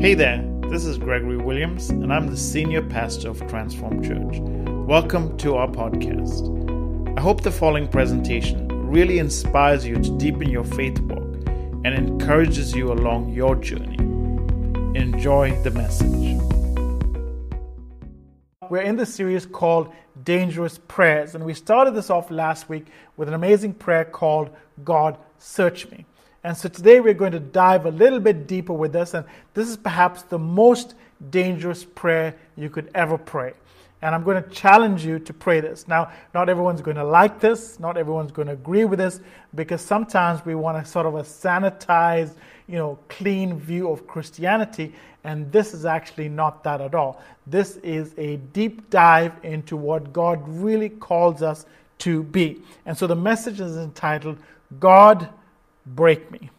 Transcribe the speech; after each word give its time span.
Hey 0.00 0.14
there, 0.14 0.44
this 0.68 0.84
is 0.84 0.96
Gregory 0.96 1.38
Williams, 1.38 1.90
and 1.90 2.12
I'm 2.12 2.28
the 2.28 2.36
senior 2.36 2.82
pastor 2.82 3.30
of 3.30 3.44
Transform 3.48 4.00
Church. 4.00 4.38
Welcome 4.86 5.36
to 5.38 5.56
our 5.56 5.66
podcast. 5.66 7.18
I 7.18 7.20
hope 7.20 7.40
the 7.40 7.50
following 7.50 7.88
presentation 7.88 8.68
really 8.88 9.18
inspires 9.18 9.84
you 9.84 9.96
to 9.96 10.16
deepen 10.16 10.50
your 10.50 10.62
faith 10.62 11.00
walk 11.00 11.48
and 11.48 11.88
encourages 11.88 12.76
you 12.76 12.92
along 12.92 13.30
your 13.30 13.56
journey. 13.56 13.96
Enjoy 14.96 15.50
the 15.64 15.72
message. 15.72 16.40
We're 18.70 18.82
in 18.82 18.94
the 18.94 19.04
series 19.04 19.46
called 19.46 19.92
Dangerous 20.22 20.78
Prayers, 20.86 21.34
and 21.34 21.44
we 21.44 21.54
started 21.54 21.96
this 21.96 22.08
off 22.08 22.30
last 22.30 22.68
week 22.68 22.86
with 23.16 23.26
an 23.26 23.34
amazing 23.34 23.74
prayer 23.74 24.04
called 24.04 24.50
God 24.84 25.18
Search 25.38 25.90
Me. 25.90 26.06
And 26.44 26.56
so 26.56 26.68
today 26.68 27.00
we're 27.00 27.14
going 27.14 27.32
to 27.32 27.40
dive 27.40 27.86
a 27.86 27.90
little 27.90 28.20
bit 28.20 28.46
deeper 28.46 28.72
with 28.72 28.92
this, 28.92 29.14
and 29.14 29.24
this 29.54 29.68
is 29.68 29.76
perhaps 29.76 30.22
the 30.22 30.38
most 30.38 30.94
dangerous 31.30 31.84
prayer 31.84 32.34
you 32.56 32.70
could 32.70 32.90
ever 32.94 33.18
pray. 33.18 33.54
And 34.00 34.14
I'm 34.14 34.22
going 34.22 34.40
to 34.40 34.48
challenge 34.50 35.04
you 35.04 35.18
to 35.18 35.32
pray 35.32 35.58
this. 35.60 35.88
Now, 35.88 36.12
not 36.32 36.48
everyone's 36.48 36.80
going 36.80 36.96
to 36.96 37.04
like 37.04 37.40
this, 37.40 37.80
not 37.80 37.96
everyone's 37.96 38.30
going 38.30 38.46
to 38.46 38.54
agree 38.54 38.84
with 38.84 39.00
this, 39.00 39.20
because 39.56 39.80
sometimes 39.80 40.44
we 40.46 40.54
want 40.54 40.78
a 40.78 40.84
sort 40.84 41.06
of 41.06 41.16
a 41.16 41.22
sanitized, 41.22 42.34
you 42.68 42.76
know, 42.76 42.98
clean 43.08 43.58
view 43.58 43.90
of 43.90 44.06
Christianity, 44.06 44.94
and 45.24 45.50
this 45.50 45.74
is 45.74 45.84
actually 45.84 46.28
not 46.28 46.62
that 46.62 46.80
at 46.80 46.94
all. 46.94 47.20
This 47.48 47.76
is 47.78 48.14
a 48.16 48.36
deep 48.52 48.88
dive 48.90 49.32
into 49.42 49.76
what 49.76 50.12
God 50.12 50.46
really 50.46 50.90
calls 50.90 51.42
us 51.42 51.66
to 51.98 52.22
be. 52.22 52.62
And 52.86 52.96
so 52.96 53.08
the 53.08 53.16
message 53.16 53.58
is 53.58 53.76
entitled, 53.76 54.38
God 54.78 55.28
break 55.94 56.30
me. 56.30 56.50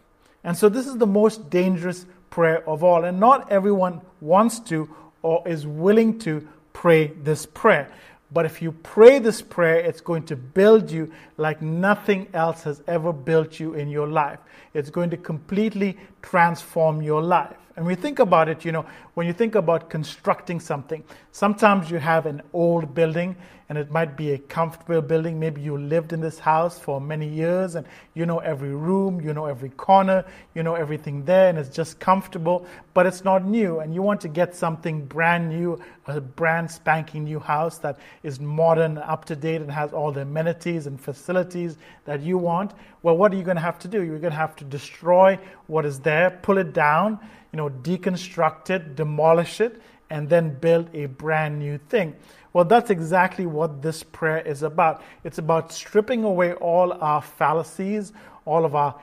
And 0.43 0.57
so 0.57 0.69
this 0.69 0.87
is 0.87 0.97
the 0.97 1.07
most 1.07 1.49
dangerous 1.49 2.05
prayer 2.29 2.67
of 2.67 2.83
all. 2.83 3.03
And 3.03 3.19
not 3.19 3.51
everyone 3.51 4.01
wants 4.21 4.59
to 4.61 4.89
or 5.21 5.47
is 5.47 5.67
willing 5.67 6.19
to 6.19 6.47
pray 6.73 7.07
this 7.07 7.45
prayer. 7.45 7.91
But 8.31 8.45
if 8.45 8.61
you 8.61 8.71
pray 8.71 9.19
this 9.19 9.41
prayer, 9.41 9.77
it's 9.79 10.01
going 10.01 10.23
to 10.27 10.35
build 10.35 10.91
you 10.91 11.11
like 11.37 11.61
nothing 11.61 12.27
else 12.33 12.63
has 12.63 12.81
ever 12.87 13.11
built 13.11 13.59
you 13.59 13.73
in 13.73 13.89
your 13.89 14.07
life. 14.07 14.39
It's 14.73 14.91
going 14.91 15.09
to 15.09 15.17
completely 15.17 15.97
transform 16.21 17.01
your 17.01 17.23
life. 17.23 17.55
And 17.75 17.87
we 17.87 17.95
think 17.95 18.19
about 18.19 18.49
it, 18.49 18.65
you 18.65 18.71
know, 18.71 18.85
when 19.13 19.25
you 19.25 19.33
think 19.33 19.55
about 19.55 19.89
constructing 19.89 20.59
something, 20.59 21.03
sometimes 21.31 21.89
you 21.89 21.97
have 21.97 22.25
an 22.25 22.41
old 22.53 22.93
building 22.93 23.35
and 23.69 23.77
it 23.77 23.91
might 23.91 24.17
be 24.17 24.31
a 24.31 24.37
comfortable 24.37 24.99
building. 25.01 25.39
Maybe 25.39 25.61
you 25.61 25.77
lived 25.77 26.11
in 26.11 26.21
this 26.21 26.39
house 26.39 26.79
for 26.79 26.99
many 26.99 27.27
years 27.27 27.75
and 27.75 27.85
you 28.15 28.25
know 28.25 28.39
every 28.39 28.73
room, 28.73 29.21
you 29.21 29.31
know 29.31 29.45
every 29.45 29.69
corner, 29.69 30.25
you 30.55 30.63
know 30.63 30.73
everything 30.73 31.23
there, 31.25 31.49
and 31.49 31.57
it's 31.59 31.69
just 31.69 31.99
comfortable, 31.99 32.65
but 32.95 33.05
it's 33.05 33.23
not 33.23 33.45
new. 33.45 33.79
And 33.79 33.93
you 33.93 34.01
want 34.01 34.21
to 34.21 34.27
get 34.27 34.55
something 34.55 35.05
brand 35.05 35.49
new, 35.49 35.79
a 36.07 36.19
brand 36.19 36.71
spanking 36.71 37.25
new 37.25 37.39
house 37.39 37.77
that 37.79 37.99
is 38.23 38.39
modern, 38.39 38.97
up 38.97 39.25
to 39.25 39.35
date, 39.35 39.61
and 39.61 39.69
has 39.71 39.93
all 39.93 40.11
the 40.11 40.21
amenities 40.21 40.87
and 40.87 40.99
facilities 40.99 41.77
that 42.05 42.21
you 42.21 42.39
want. 42.39 42.73
Well, 43.03 43.17
what 43.17 43.31
are 43.31 43.35
you 43.35 43.43
going 43.43 43.57
to 43.57 43.61
have 43.61 43.77
to 43.79 43.87
do? 43.87 44.03
You're 44.03 44.19
going 44.19 44.31
to 44.31 44.37
have 44.37 44.55
to 44.57 44.65
destroy 44.65 45.37
what 45.67 45.85
is 45.85 45.99
there, 45.99 46.31
pull 46.41 46.57
it 46.57 46.73
down 46.73 47.19
you 47.51 47.57
know, 47.57 47.69
deconstruct 47.69 48.69
it, 48.69 48.95
demolish 48.95 49.61
it, 49.61 49.81
and 50.09 50.29
then 50.29 50.53
build 50.59 50.89
a 50.93 51.05
brand 51.05 51.59
new 51.59 51.77
thing. 51.89 52.15
Well, 52.53 52.65
that's 52.65 52.89
exactly 52.89 53.45
what 53.45 53.81
this 53.81 54.03
prayer 54.03 54.39
is 54.39 54.63
about. 54.63 55.03
It's 55.23 55.37
about 55.37 55.71
stripping 55.71 56.23
away 56.23 56.53
all 56.53 56.93
our 56.93 57.21
fallacies, 57.21 58.11
all 58.45 58.65
of 58.65 58.75
our 58.75 58.95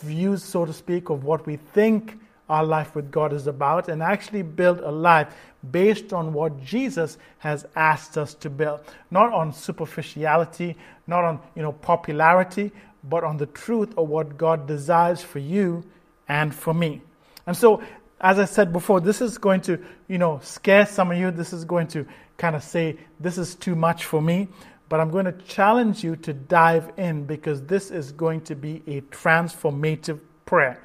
views, 0.00 0.44
so 0.44 0.64
to 0.64 0.72
speak, 0.72 1.10
of 1.10 1.24
what 1.24 1.46
we 1.46 1.56
think 1.56 2.18
our 2.48 2.64
life 2.64 2.94
with 2.94 3.10
God 3.10 3.32
is 3.32 3.48
about, 3.48 3.88
and 3.88 4.02
actually 4.02 4.42
build 4.42 4.78
a 4.80 4.90
life 4.90 5.34
based 5.72 6.12
on 6.12 6.32
what 6.32 6.62
Jesus 6.62 7.18
has 7.38 7.66
asked 7.74 8.16
us 8.16 8.34
to 8.34 8.48
build. 8.50 8.80
Not 9.10 9.32
on 9.32 9.52
superficiality, 9.52 10.76
not 11.08 11.24
on 11.24 11.40
you 11.56 11.62
know 11.62 11.72
popularity, 11.72 12.70
but 13.02 13.24
on 13.24 13.36
the 13.36 13.46
truth 13.46 13.92
of 13.96 14.08
what 14.08 14.38
God 14.38 14.68
desires 14.68 15.22
for 15.22 15.40
you 15.40 15.84
and 16.28 16.54
for 16.54 16.74
me. 16.74 17.02
And 17.46 17.56
so, 17.56 17.82
as 18.20 18.38
I 18.38 18.44
said 18.44 18.72
before, 18.72 19.00
this 19.00 19.20
is 19.20 19.38
going 19.38 19.60
to, 19.62 19.78
you 20.08 20.18
know, 20.18 20.40
scare 20.42 20.86
some 20.86 21.10
of 21.10 21.18
you. 21.18 21.30
This 21.30 21.52
is 21.52 21.64
going 21.64 21.88
to 21.88 22.06
kind 22.38 22.56
of 22.56 22.62
say, 22.62 22.96
this 23.20 23.38
is 23.38 23.54
too 23.54 23.74
much 23.74 24.04
for 24.04 24.22
me. 24.22 24.48
But 24.88 25.00
I'm 25.00 25.10
going 25.10 25.24
to 25.24 25.32
challenge 25.32 26.04
you 26.04 26.16
to 26.16 26.32
dive 26.32 26.92
in 26.96 27.24
because 27.24 27.62
this 27.62 27.90
is 27.90 28.12
going 28.12 28.42
to 28.42 28.54
be 28.54 28.82
a 28.86 29.00
transformative 29.02 30.20
prayer. 30.44 30.80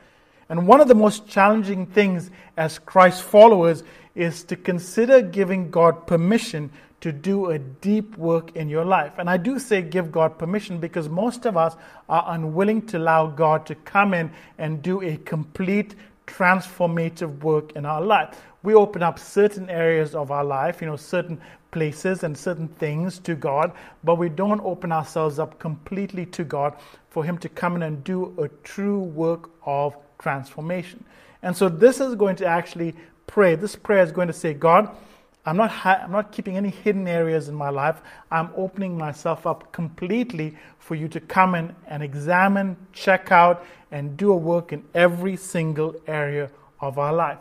And 0.50 0.68
one 0.68 0.82
of 0.82 0.88
the 0.88 0.96
most 0.96 1.28
challenging 1.28 1.86
things 1.86 2.32
as 2.58 2.80
Christ 2.80 3.22
followers 3.22 3.84
is 4.16 4.44
to 4.46 4.56
consider 4.56 5.22
giving 5.22 5.72
God 5.72 6.08
permission 6.08 6.72
to 7.00 7.12
do 7.12 7.50
a 7.50 7.60
deep 7.60 8.18
work 8.18 8.56
in 8.56 8.70
your 8.70 8.86
life. 8.86 9.14
And 9.18 9.30
I 9.30 9.38
do 9.38 9.58
say 9.58 9.82
give 9.82 10.12
God 10.12 10.38
permission 10.38 10.80
because 10.80 11.10
most 11.10 11.46
of 11.46 11.58
us 11.58 11.76
are 12.10 12.26
unwilling 12.28 12.86
to 12.88 12.98
allow 12.98 13.28
God 13.28 13.66
to 13.68 13.76
come 13.76 14.14
in 14.14 14.32
and 14.58 14.82
do 14.82 15.02
a 15.02 15.18
complete 15.18 15.96
transformative 16.32 17.44
work 17.44 17.74
in 17.74 17.86
our 17.86 18.02
life. 18.02 18.42
We 18.64 18.74
open 18.74 19.04
up 19.04 19.20
certain 19.20 19.70
areas 19.70 20.16
of 20.16 20.32
our 20.32 20.44
life, 20.44 20.82
you 20.82 20.88
know, 20.88 20.96
certain 20.96 21.42
places 21.72 22.24
and 22.24 22.38
certain 22.38 22.68
things 22.68 23.20
to 23.20 23.36
God, 23.36 23.72
but 24.04 24.16
we 24.16 24.30
don't 24.30 24.62
open 24.62 24.92
ourselves 24.92 25.40
up 25.40 25.60
completely 25.60 26.26
to 26.28 26.44
God 26.44 26.76
for 27.10 27.24
Him 27.24 27.38
to 27.40 27.50
come 27.50 27.76
in 27.76 27.84
and 27.84 28.04
do 28.04 28.34
a 28.38 28.48
true 28.64 29.00
work 29.00 29.50
of 29.66 29.96
transformation. 30.20 31.04
And 31.42 31.56
so 31.56 31.70
this 31.70 32.00
is 32.00 32.16
going 32.16 32.36
to 32.38 32.46
actually 32.46 32.96
pray. 33.28 33.56
This 33.56 33.76
prayer 33.76 34.04
is 34.04 34.12
going 34.12 34.28
to 34.28 34.34
say, 34.34 34.54
God, 34.54 34.96
I'm 35.46 35.58
not, 35.58 35.74
I'm 35.86 36.12
not 36.12 36.32
keeping 36.32 36.56
any 36.56 36.70
hidden 36.70 37.08
areas 37.08 37.50
in 37.50 37.56
my 37.56 37.70
life. 37.70 38.02
I'm 38.30 38.50
opening 38.56 38.98
myself 38.98 39.48
up 39.48 39.72
completely 39.72 40.56
for 40.78 40.94
you 40.96 41.08
to 41.10 41.20
come 41.20 41.56
in 41.56 41.76
and 41.88 42.04
examine, 42.04 42.78
check 42.94 43.32
out, 43.32 43.66
and 43.92 44.16
do 44.18 44.32
a 44.32 44.38
work 44.38 44.72
in 44.72 44.84
every 44.94 45.36
single 45.36 45.96
area 46.06 46.50
of 46.80 47.00
our 47.00 47.14
life. 47.14 47.40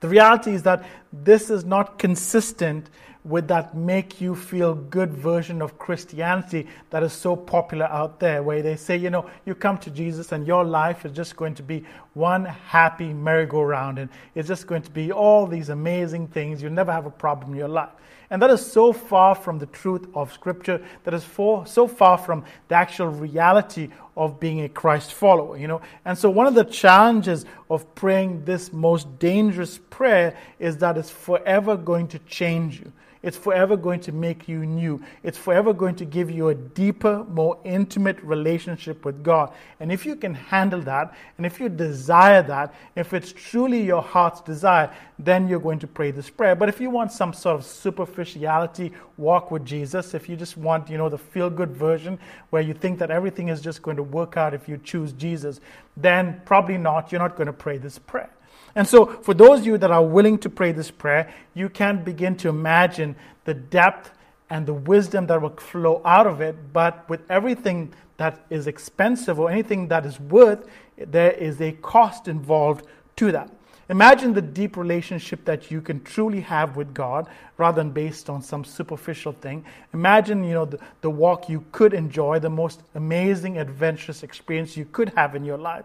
The 0.00 0.08
reality 0.08 0.52
is 0.52 0.62
that 0.62 0.84
this 1.12 1.50
is 1.50 1.64
not 1.64 1.98
consistent 1.98 2.88
with 3.24 3.48
that 3.48 3.76
make 3.76 4.20
you 4.20 4.34
feel 4.34 4.74
good 4.74 5.12
version 5.12 5.60
of 5.60 5.78
Christianity 5.78 6.66
that 6.88 7.02
is 7.02 7.12
so 7.12 7.36
popular 7.36 7.86
out 7.86 8.18
there, 8.18 8.42
where 8.42 8.62
they 8.62 8.76
say, 8.76 8.96
you 8.96 9.10
know, 9.10 9.28
you 9.44 9.54
come 9.54 9.76
to 9.78 9.90
Jesus 9.90 10.32
and 10.32 10.46
your 10.46 10.64
life 10.64 11.04
is 11.04 11.12
just 11.12 11.36
going 11.36 11.54
to 11.56 11.62
be 11.62 11.84
one 12.14 12.44
happy 12.46 13.12
merry-go-round 13.12 13.98
and 13.98 14.08
it's 14.34 14.48
just 14.48 14.66
going 14.66 14.82
to 14.82 14.90
be 14.90 15.12
all 15.12 15.46
these 15.46 15.68
amazing 15.68 16.28
things. 16.28 16.62
You'll 16.62 16.72
never 16.72 16.92
have 16.92 17.06
a 17.06 17.10
problem 17.10 17.52
in 17.52 17.58
your 17.58 17.68
life. 17.68 17.90
And 18.32 18.40
that 18.42 18.50
is 18.50 18.64
so 18.64 18.92
far 18.92 19.34
from 19.34 19.58
the 19.58 19.66
truth 19.66 20.06
of 20.14 20.32
Scripture, 20.32 20.80
that 21.02 21.12
is 21.12 21.24
for, 21.24 21.66
so 21.66 21.88
far 21.88 22.16
from 22.16 22.44
the 22.68 22.76
actual 22.76 23.08
reality 23.08 23.88
of 24.16 24.38
being 24.38 24.60
a 24.60 24.68
Christ 24.68 25.12
follower, 25.12 25.56
you 25.56 25.66
know. 25.66 25.80
And 26.04 26.16
so 26.16 26.30
one 26.30 26.46
of 26.46 26.54
the 26.54 26.64
challenges 26.64 27.44
of 27.68 27.92
praying 27.96 28.44
this 28.44 28.72
most 28.72 29.18
dangerous 29.18 29.78
prayer 29.90 30.36
is 30.60 30.76
that 30.78 30.96
it's 30.96 31.10
forever 31.10 31.76
going 31.76 32.06
to 32.08 32.20
change 32.20 32.78
you. 32.78 32.92
It's 33.22 33.36
forever 33.36 33.76
going 33.76 34.00
to 34.00 34.12
make 34.12 34.48
you 34.48 34.64
new. 34.64 35.02
It's 35.22 35.36
forever 35.36 35.74
going 35.74 35.96
to 35.96 36.06
give 36.06 36.30
you 36.30 36.48
a 36.48 36.54
deeper, 36.54 37.24
more 37.24 37.58
intimate 37.64 38.18
relationship 38.22 39.04
with 39.04 39.22
God. 39.22 39.52
And 39.78 39.92
if 39.92 40.06
you 40.06 40.16
can 40.16 40.32
handle 40.32 40.80
that, 40.82 41.14
and 41.36 41.44
if 41.44 41.60
you 41.60 41.68
desire 41.68 42.42
that, 42.44 42.74
if 42.96 43.12
it's 43.12 43.32
truly 43.32 43.82
your 43.82 44.00
heart's 44.00 44.40
desire, 44.40 44.90
then 45.18 45.48
you're 45.48 45.60
going 45.60 45.80
to 45.80 45.86
pray 45.86 46.10
this 46.10 46.30
prayer. 46.30 46.54
But 46.54 46.70
if 46.70 46.80
you 46.80 46.88
want 46.88 47.12
some 47.12 47.34
sort 47.34 47.56
of 47.56 47.66
superficiality 47.66 48.92
walk 49.18 49.50
with 49.50 49.66
Jesus, 49.66 50.14
if 50.14 50.26
you 50.26 50.34
just 50.36 50.56
want, 50.56 50.88
you 50.88 50.96
know, 50.96 51.10
the 51.10 51.18
feel 51.18 51.50
good 51.50 51.72
version 51.72 52.18
where 52.48 52.62
you 52.62 52.72
think 52.72 52.98
that 53.00 53.10
everything 53.10 53.48
is 53.48 53.60
just 53.60 53.82
going 53.82 53.98
to 53.98 54.02
work 54.02 54.38
out 54.38 54.54
if 54.54 54.66
you 54.66 54.78
choose 54.82 55.12
Jesus, 55.12 55.60
then 55.94 56.40
probably 56.46 56.78
not. 56.78 57.12
You're 57.12 57.20
not 57.20 57.36
going 57.36 57.48
to 57.48 57.52
pray 57.52 57.76
this 57.76 57.98
prayer. 57.98 58.30
And 58.74 58.86
so, 58.86 59.06
for 59.06 59.34
those 59.34 59.60
of 59.60 59.66
you 59.66 59.78
that 59.78 59.90
are 59.90 60.04
willing 60.04 60.38
to 60.38 60.48
pray 60.48 60.72
this 60.72 60.90
prayer, 60.90 61.32
you 61.54 61.68
can 61.68 62.04
begin 62.04 62.36
to 62.38 62.48
imagine 62.48 63.16
the 63.44 63.54
depth 63.54 64.12
and 64.48 64.66
the 64.66 64.74
wisdom 64.74 65.26
that 65.28 65.40
will 65.40 65.50
flow 65.50 66.02
out 66.04 66.26
of 66.26 66.40
it. 66.40 66.72
But 66.72 67.08
with 67.08 67.20
everything 67.30 67.92
that 68.16 68.44
is 68.50 68.66
expensive 68.66 69.40
or 69.40 69.50
anything 69.50 69.88
that 69.88 70.04
is 70.04 70.20
worth, 70.20 70.66
there 70.96 71.32
is 71.32 71.60
a 71.60 71.72
cost 71.72 72.28
involved 72.28 72.86
to 73.16 73.32
that. 73.32 73.50
Imagine 73.88 74.34
the 74.34 74.42
deep 74.42 74.76
relationship 74.76 75.44
that 75.46 75.72
you 75.72 75.80
can 75.80 76.00
truly 76.04 76.40
have 76.42 76.76
with 76.76 76.94
God 76.94 77.26
rather 77.56 77.82
than 77.82 77.90
based 77.90 78.30
on 78.30 78.40
some 78.40 78.64
superficial 78.64 79.32
thing. 79.32 79.64
Imagine, 79.92 80.44
you 80.44 80.54
know, 80.54 80.64
the, 80.64 80.78
the 81.00 81.10
walk 81.10 81.48
you 81.48 81.64
could 81.72 81.92
enjoy, 81.92 82.38
the 82.38 82.48
most 82.48 82.82
amazing, 82.94 83.58
adventurous 83.58 84.22
experience 84.22 84.76
you 84.76 84.84
could 84.84 85.08
have 85.16 85.34
in 85.34 85.44
your 85.44 85.58
life. 85.58 85.84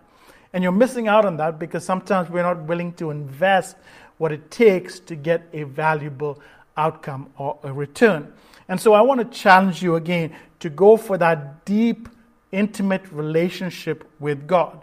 And 0.56 0.64
you're 0.64 0.72
missing 0.72 1.10
out 1.10 1.26
on 1.26 1.36
that 1.36 1.60
because 1.60 1.84
sometimes 1.84 2.30
we're 2.30 2.42
not 2.42 2.62
willing 2.62 2.94
to 2.94 3.12
invest 3.12 3.76
what 4.18 4.32
it 4.32 4.50
takes 4.50 5.02
to 5.02 5.14
get 5.14 5.50
a 5.52 5.64
valuable 5.64 6.40
outcome 6.78 7.30
or 7.38 7.60
a 7.64 7.74
return. 7.74 8.32
And 8.70 8.80
so 8.80 8.94
I 8.94 9.02
want 9.02 9.20
to 9.20 9.38
challenge 9.38 9.84
you 9.84 9.98
again 9.98 10.34
to 10.62 10.70
go 10.70 10.96
for 10.96 11.18
that 11.18 11.66
deep, 11.66 12.08
intimate 12.54 13.12
relationship 13.12 14.10
with 14.22 14.48
God. 14.48 14.82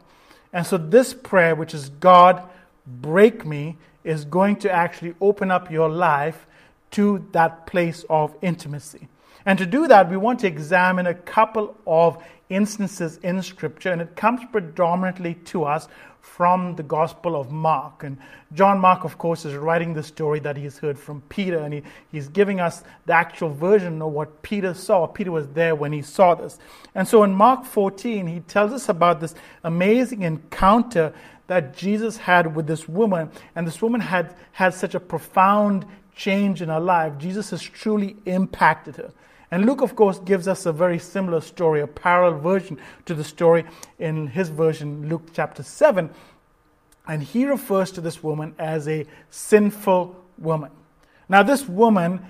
And 0.53 0.67
so 0.67 0.77
this 0.77 1.15
prayer, 1.15 1.55
which 1.55 1.73
is 1.73 1.89
God, 1.89 2.43
break 2.87 3.47
me 3.47 3.79
is 4.05 4.27
going 4.27 4.57
to 4.57 4.71
actually 4.71 5.15
open 5.23 5.51
up 5.51 5.71
your 5.71 5.89
life 5.89 6.47
to 6.91 7.27
that 7.33 7.67
place 7.67 8.05
of 8.11 8.35
intimacy. 8.43 9.09
And 9.45 9.59
to 9.59 9.67
do 9.67 9.89
that, 9.89 10.11
we 10.11 10.17
want 10.17 10.41
to 10.41 10.47
examine 10.47 11.07
a 11.07 11.15
couple 11.15 11.77
of 11.87 12.23
instances 12.49 13.19
in 13.23 13.43
Scripture, 13.43 13.91
and 13.91 14.03
it 14.03 14.15
comes 14.15 14.41
predominantly 14.51 15.35
to 15.47 15.65
us 15.65 15.89
from 16.21 16.77
the 16.77 16.83
Gospel 16.83 17.35
of 17.35 17.51
Mark. 17.51 18.05
And 18.05 18.17
John 18.55 18.79
Mark, 18.79 19.05
of 19.05 19.19
course, 19.19 19.45
is 19.45 19.55
writing 19.55 19.93
the 19.93 20.03
story 20.03 20.39
that 20.41 20.57
he's 20.57 20.79
heard 20.79 20.99
from 20.99 21.21
Peter, 21.29 21.59
and 21.59 21.75
he, 21.75 21.83
he's 22.13 22.29
giving 22.29 22.61
us 22.61 22.85
the 23.07 23.13
actual 23.13 23.51
version 23.51 24.01
of 24.01 24.13
what 24.13 24.43
Peter 24.43 24.73
saw. 24.73 25.07
Peter 25.07 25.33
was 25.33 25.49
there 25.49 25.75
when 25.75 25.93
he 25.93 26.03
saw 26.03 26.35
this. 26.35 26.59
And 26.95 27.09
so 27.09 27.25
in 27.25 27.35
Mark 27.35 27.65
14, 27.65 28.27
he 28.29 28.41
tells 28.41 28.73
us 28.73 28.89
about 28.89 29.21
this 29.21 29.35
amazing 29.65 30.23
encounter 30.23 31.13
that 31.49 31.77
Jesus 31.77 32.17
had 32.17 32.55
with 32.55 32.67
this 32.67 32.89
woman, 32.89 33.31
and 33.57 33.67
this 33.67 33.83
woman 33.83 34.01
had 34.01 34.35
had 34.53 34.75
such 34.75 34.95
a 34.95 35.01
profound 35.01 35.85
change 36.15 36.63
in 36.63 36.69
her 36.69 36.81
life. 36.81 37.19
Jesus 37.19 37.51
has 37.51 37.63
truly 37.63 38.17
impacted 38.27 38.97
her. 38.97 39.13
And 39.53 39.67
Luke, 39.67 39.83
of 39.83 39.95
course, 39.95 40.19
gives 40.19 40.49
us 40.49 40.65
a 40.65 40.73
very 40.73 40.99
similar 40.99 41.43
story, 41.43 41.83
a 41.83 41.87
parallel 41.87 42.41
version 42.41 42.79
to 43.05 43.15
the 43.15 43.23
story 43.23 43.65
in 43.99 44.27
his 44.27 44.49
version, 44.49 45.11
Luke 45.11 45.29
chapter 45.35 45.63
7. 45.63 46.09
And 47.07 47.23
he 47.23 47.45
refers 47.45 47.93
to 47.93 48.01
this 48.01 48.23
woman 48.23 48.55
as 48.59 48.89
a 48.89 49.07
sinful 49.29 50.17
woman. 50.39 50.71
Now, 51.29 51.43
this 51.43 51.69
woman 51.69 52.25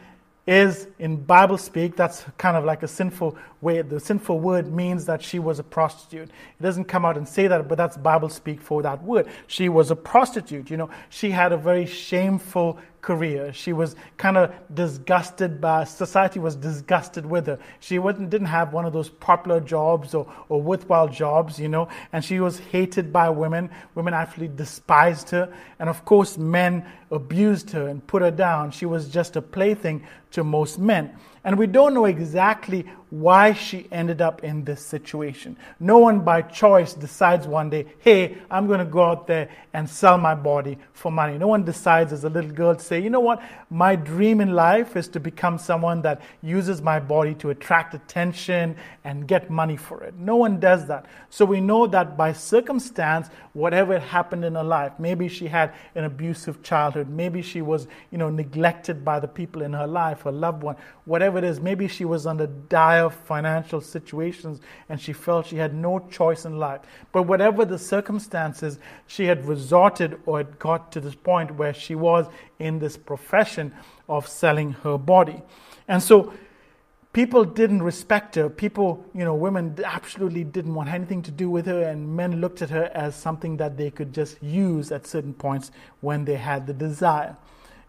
is 0.49 0.89
in 0.99 1.17
Bible 1.17 1.59
speak, 1.59 1.95
that's 1.95 2.25
kind 2.39 2.57
of 2.57 2.65
like 2.65 2.83
a 2.83 2.89
sinful 2.89 3.37
way. 3.61 3.81
The 3.83 4.01
sinful 4.01 4.41
word 4.41 4.73
means 4.73 5.07
that 5.07 5.23
she 5.23 5.39
was 5.39 5.61
a 5.61 5.63
prostitute. 5.63 6.29
It 6.29 6.63
doesn't 6.63 6.87
come 6.87 7.05
out 7.05 7.17
and 7.17 7.29
say 7.29 7.47
that, 7.47 7.69
but 7.69 7.79
that's 7.79 7.97
Bible 7.97 8.31
speak 8.31 8.61
for 8.61 8.83
that 8.83 9.01
word. 9.05 9.29
She 9.47 9.69
was 9.69 9.93
a 9.93 9.97
prostitute. 9.97 10.71
You 10.71 10.77
know, 10.77 10.91
she 11.09 11.31
had 11.31 11.53
a 11.53 11.57
very 11.57 11.87
shameful 11.87 12.79
career. 13.03 13.53
She 13.53 13.73
was 13.73 13.97
kind 14.17 14.37
of 14.37 14.55
disgusted 14.73 15.61
by 15.61 15.85
society 15.85 16.39
was 16.39 16.55
disgusted 16.55 17.27
with 17.27 17.47
her. 17.49 17.59
She 17.81 17.99
wasn't 17.99 18.31
didn't 18.31 18.47
have 18.47 18.73
one 18.73 18.87
of 18.87 18.93
those 18.93 19.11
popular 19.11 19.61
jobs 19.61 20.15
or, 20.15 20.33
or 20.49 20.63
worthwhile 20.63 21.09
jobs, 21.09 21.59
you 21.59 21.69
know, 21.69 21.89
and 22.13 22.25
she 22.25 22.39
was 22.39 22.59
hated 22.59 23.13
by 23.13 23.29
women. 23.29 23.71
Women 23.97 24.15
actually 24.15 24.49
despised 24.49 25.31
her. 25.31 25.53
And 25.81 25.89
of 25.89 26.05
course 26.05 26.39
men 26.39 26.87
abused 27.11 27.71
her 27.71 27.89
and 27.89 28.07
put 28.07 28.23
her 28.23 28.31
down. 28.31 28.71
She 28.71 28.87
was 28.87 29.09
just 29.09 29.37
a 29.37 29.43
plaything 29.43 30.07
to 30.31 30.45
most 30.45 30.79
men. 30.79 31.11
And 31.45 31.59
we 31.59 31.67
don't 31.67 31.95
know 31.95 32.05
exactly 32.05 32.87
why 33.13 33.53
she 33.53 33.87
ended 33.93 34.23
up 34.23 34.43
in 34.43 34.65
this 34.65 34.81
situation. 34.81 35.55
No 35.79 35.99
one 35.99 36.21
by 36.21 36.41
choice 36.41 36.95
decides 36.95 37.47
one 37.47 37.69
day, 37.69 37.85
hey, 37.99 38.39
I'm 38.51 38.67
going 38.67 38.79
to 38.79 38.87
go 38.87 39.03
out 39.05 39.27
there 39.27 39.51
and 39.75 39.89
sell 39.89 40.17
my 40.17 40.35
body 40.35 40.79
for 40.95 41.13
money. 41.13 41.37
No 41.37 41.47
one 41.47 41.63
decides 41.63 42.13
as 42.15 42.25
a 42.25 42.31
little 42.31 42.51
girl 42.51 42.75
to 42.75 42.83
say, 42.83 43.01
you 43.01 43.11
know 43.11 43.21
what, 43.21 43.43
my 43.69 43.97
dream 43.97 44.41
in 44.41 44.55
life 44.55 44.97
is 44.97 45.09
to 45.09 45.21
become 45.21 45.59
someone 45.59 46.01
that 46.03 46.23
uses 46.41 46.81
my 46.81 47.01
body 47.01 47.35
to 47.35 47.51
attract 47.51 47.93
attention 47.93 48.77
and 49.05 49.29
get 49.29 49.51
money 49.51 49.77
for 49.77 50.03
it. 50.05 50.15
No 50.15 50.37
one 50.37 50.59
does 50.59 50.87
that. 50.87 51.05
So 51.29 51.45
we 51.45 51.61
know 51.61 51.87
that 51.89 52.17
by 52.17 52.33
circumstance, 52.33 53.29
whatever 53.53 53.99
happened 53.99 54.45
in 54.45 54.55
her 54.55 54.65
life, 54.65 54.93
maybe 54.99 55.29
she 55.29 55.49
had 55.49 55.75
an 55.95 56.05
abusive 56.05 56.63
childhood, 56.63 57.09
maybe 57.09 57.43
she 57.43 57.63
was, 57.63 57.89
you 58.11 58.17
know, 58.19 58.31
neglected 58.31 59.05
by 59.05 59.21
the 59.21 59.29
people 59.29 59.63
in 59.63 59.73
her 59.75 59.87
life, 59.87 60.23
her 60.23 60.33
loved 60.33 60.63
one, 60.63 60.77
whatever 61.05 61.32
it 61.37 61.45
is, 61.45 61.61
maybe 61.61 61.89
she 61.89 62.05
was 62.05 62.27
under 62.27 62.47
dire 62.47 63.11
financial 63.11 63.81
situations 63.81 64.61
and 64.89 65.01
she 65.01 65.13
felt 65.13 65.47
she 65.47 65.57
had 65.57 65.75
no 65.75 65.99
choice 66.11 66.45
in 66.45 66.59
life. 66.59 66.81
But 67.13 67.25
whatever 67.25 67.65
the 67.65 67.79
circumstances, 67.79 68.79
she 69.07 69.27
had 69.27 69.45
resorted 69.47 70.21
or 70.27 70.39
had 70.39 70.59
got 70.59 70.93
to 70.93 71.01
this 71.01 71.15
point 71.15 71.57
where 71.57 71.75
she 71.75 71.95
was 71.95 72.27
in 72.59 72.79
this 72.79 72.97
profession 72.97 73.73
of 74.09 74.29
selling 74.29 74.73
her 74.73 74.99
body. 74.99 75.43
And 75.89 76.03
so 76.03 76.33
people 77.13 77.45
didn't 77.45 77.83
respect 77.83 78.35
her. 78.35 78.49
People, 78.49 79.05
you 79.15 79.25
know, 79.25 79.35
women 79.35 79.77
absolutely 79.85 80.45
didn't 80.45 80.75
want 80.75 80.89
anything 80.89 81.23
to 81.23 81.31
do 81.31 81.51
with 81.51 81.67
her, 81.67 81.83
and 81.83 82.17
men 82.17 82.41
looked 82.41 82.63
at 82.63 82.71
her 82.71 82.91
as 82.95 83.15
something 83.15 83.57
that 83.59 83.77
they 83.77 83.91
could 83.91 84.13
just 84.13 84.43
use 84.43 84.91
at 84.91 85.07
certain 85.07 85.35
points 85.35 85.71
when 86.01 86.25
they 86.25 86.37
had 86.37 86.67
the 86.67 86.73
desire. 86.73 87.37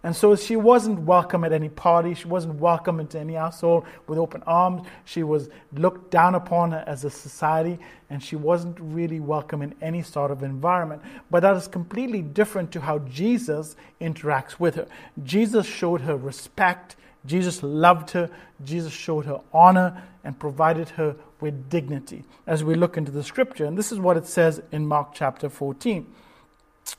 And 0.04 0.14
so 0.14 0.36
she 0.36 0.58
wasn't 0.58 1.00
welcome 1.00 1.46
at 1.46 1.54
any 1.54 1.70
party. 1.70 2.14
She 2.14 2.28
wasn't 2.28 2.56
welcome 2.56 3.00
into 3.00 3.18
any 3.18 3.36
household 3.36 3.86
with 4.06 4.20
open 4.20 4.44
arms. 4.46 4.86
She 5.06 5.24
was 5.24 5.50
looked 5.72 6.12
down 6.12 6.36
upon 6.36 6.74
as 6.74 7.06
a 7.06 7.10
society, 7.10 7.80
and 8.10 8.22
she 8.22 8.36
wasn't 8.36 8.78
really 8.82 9.22
welcome 9.22 9.62
in 9.62 9.74
any 9.82 10.02
sort 10.02 10.30
of 10.30 10.44
environment. 10.44 11.02
But 11.32 11.40
that 11.40 11.56
is 11.56 11.70
completely 11.70 12.22
different 12.22 12.74
to 12.74 12.82
how 12.82 13.00
Jesus 13.00 13.78
interacts 14.02 14.60
with 14.60 14.76
her. 14.76 14.88
Jesus 15.24 15.66
showed 15.66 16.02
her 16.02 16.18
respect. 16.18 16.98
Jesus 17.26 17.64
loved 17.64 18.10
her. 18.12 18.30
Jesus 18.66 18.92
showed 18.92 19.24
her 19.26 19.40
honor 19.54 20.04
and 20.26 20.38
provided 20.38 20.90
her 20.90 21.16
with 21.40 21.70
dignity 21.70 22.26
as 22.46 22.62
we 22.62 22.76
look 22.76 22.98
into 22.98 23.12
the 23.12 23.24
scripture. 23.24 23.64
And 23.64 23.78
this 23.78 23.94
is 23.94 24.00
what 24.00 24.18
it 24.18 24.26
says 24.26 24.62
in 24.74 24.86
Mark 24.86 25.14
chapter 25.14 25.48
14. 25.48 26.06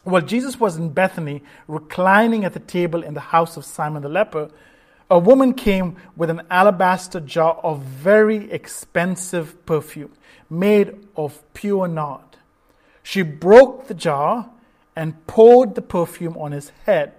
While 0.03 0.23
Jesus 0.23 0.61
was 0.61 0.77
in 0.77 0.91
Bethany, 0.91 1.43
reclining 1.69 2.45
at 2.45 2.53
the 2.53 2.61
table 2.61 3.03
in 3.03 3.15
the 3.15 3.21
house 3.21 3.57
of 3.57 3.65
Simon 3.65 4.03
the 4.03 4.09
leper, 4.09 4.51
a 5.11 5.19
woman 5.19 5.55
came 5.55 5.97
with 6.17 6.31
an 6.31 6.43
alabaster 6.51 7.21
jar 7.21 7.55
of 7.63 7.83
very 7.83 8.51
expensive 8.51 9.65
perfume 9.67 10.13
made 10.51 11.07
of 11.17 11.43
pure 11.55 11.89
nard. 11.89 12.37
She 13.03 13.23
broke 13.23 13.87
the 13.87 13.95
jar 13.95 14.51
and 14.97 15.27
poured 15.27 15.75
the 15.75 15.83
perfume 15.83 16.37
on 16.37 16.53
his 16.53 16.71
head. 16.87 17.15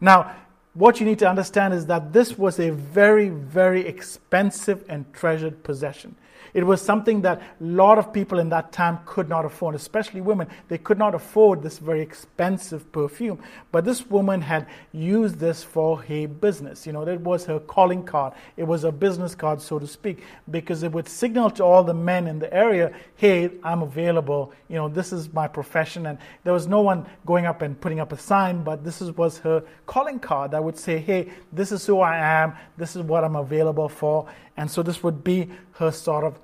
Now, 0.00 0.34
what 0.74 1.00
you 1.00 1.06
need 1.06 1.18
to 1.18 1.28
understand 1.28 1.74
is 1.74 1.86
that 1.86 2.12
this 2.12 2.38
was 2.38 2.58
a 2.58 2.70
very, 2.70 3.28
very 3.28 3.86
expensive 3.86 4.84
and 4.88 5.12
treasured 5.12 5.62
possession. 5.62 6.16
It 6.54 6.64
was 6.64 6.80
something 6.80 7.22
that 7.22 7.40
a 7.40 7.64
lot 7.64 7.98
of 7.98 8.12
people 8.12 8.38
in 8.38 8.48
that 8.50 8.72
time 8.72 8.98
could 9.06 9.28
not 9.28 9.44
afford, 9.44 9.74
especially 9.74 10.20
women. 10.20 10.48
They 10.68 10.78
could 10.78 10.98
not 10.98 11.14
afford 11.14 11.62
this 11.62 11.78
very 11.78 12.00
expensive 12.00 12.90
perfume. 12.92 13.42
But 13.72 13.84
this 13.84 14.08
woman 14.08 14.40
had 14.40 14.66
used 14.92 15.38
this 15.38 15.62
for 15.62 16.02
her 16.02 16.28
business. 16.28 16.86
You 16.86 16.92
know, 16.92 17.04
that 17.04 17.20
was 17.20 17.44
her 17.46 17.60
calling 17.60 18.02
card. 18.02 18.32
It 18.56 18.64
was 18.64 18.84
a 18.84 18.92
business 18.92 19.34
card, 19.34 19.60
so 19.60 19.78
to 19.78 19.86
speak, 19.86 20.22
because 20.50 20.82
it 20.82 20.92
would 20.92 21.08
signal 21.08 21.50
to 21.50 21.64
all 21.64 21.84
the 21.84 21.94
men 21.94 22.26
in 22.26 22.38
the 22.38 22.52
area, 22.52 22.92
hey, 23.16 23.50
I'm 23.62 23.82
available. 23.82 24.52
You 24.68 24.76
know, 24.76 24.88
this 24.88 25.12
is 25.12 25.32
my 25.32 25.48
profession. 25.48 26.06
And 26.06 26.18
there 26.44 26.52
was 26.52 26.66
no 26.66 26.80
one 26.80 27.06
going 27.26 27.46
up 27.46 27.62
and 27.62 27.80
putting 27.80 28.00
up 28.00 28.12
a 28.12 28.18
sign, 28.18 28.62
but 28.62 28.84
this 28.84 29.00
was 29.00 29.38
her 29.38 29.62
calling 29.86 30.18
card 30.18 30.50
that 30.52 30.62
would 30.62 30.78
say, 30.78 30.98
hey, 30.98 31.30
this 31.52 31.72
is 31.72 31.84
who 31.86 32.00
I 32.00 32.16
am. 32.16 32.54
This 32.76 32.96
is 32.96 33.02
what 33.02 33.24
I'm 33.24 33.36
available 33.36 33.88
for. 33.88 34.26
And 34.60 34.70
so 34.70 34.82
this 34.82 35.02
would 35.02 35.24
be 35.24 35.48
her 35.76 35.90
sort 35.90 36.22
of 36.22 36.38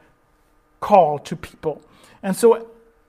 call 0.81 1.19
to 1.19 1.37
people. 1.37 1.83
And 2.23 2.35
so 2.35 2.67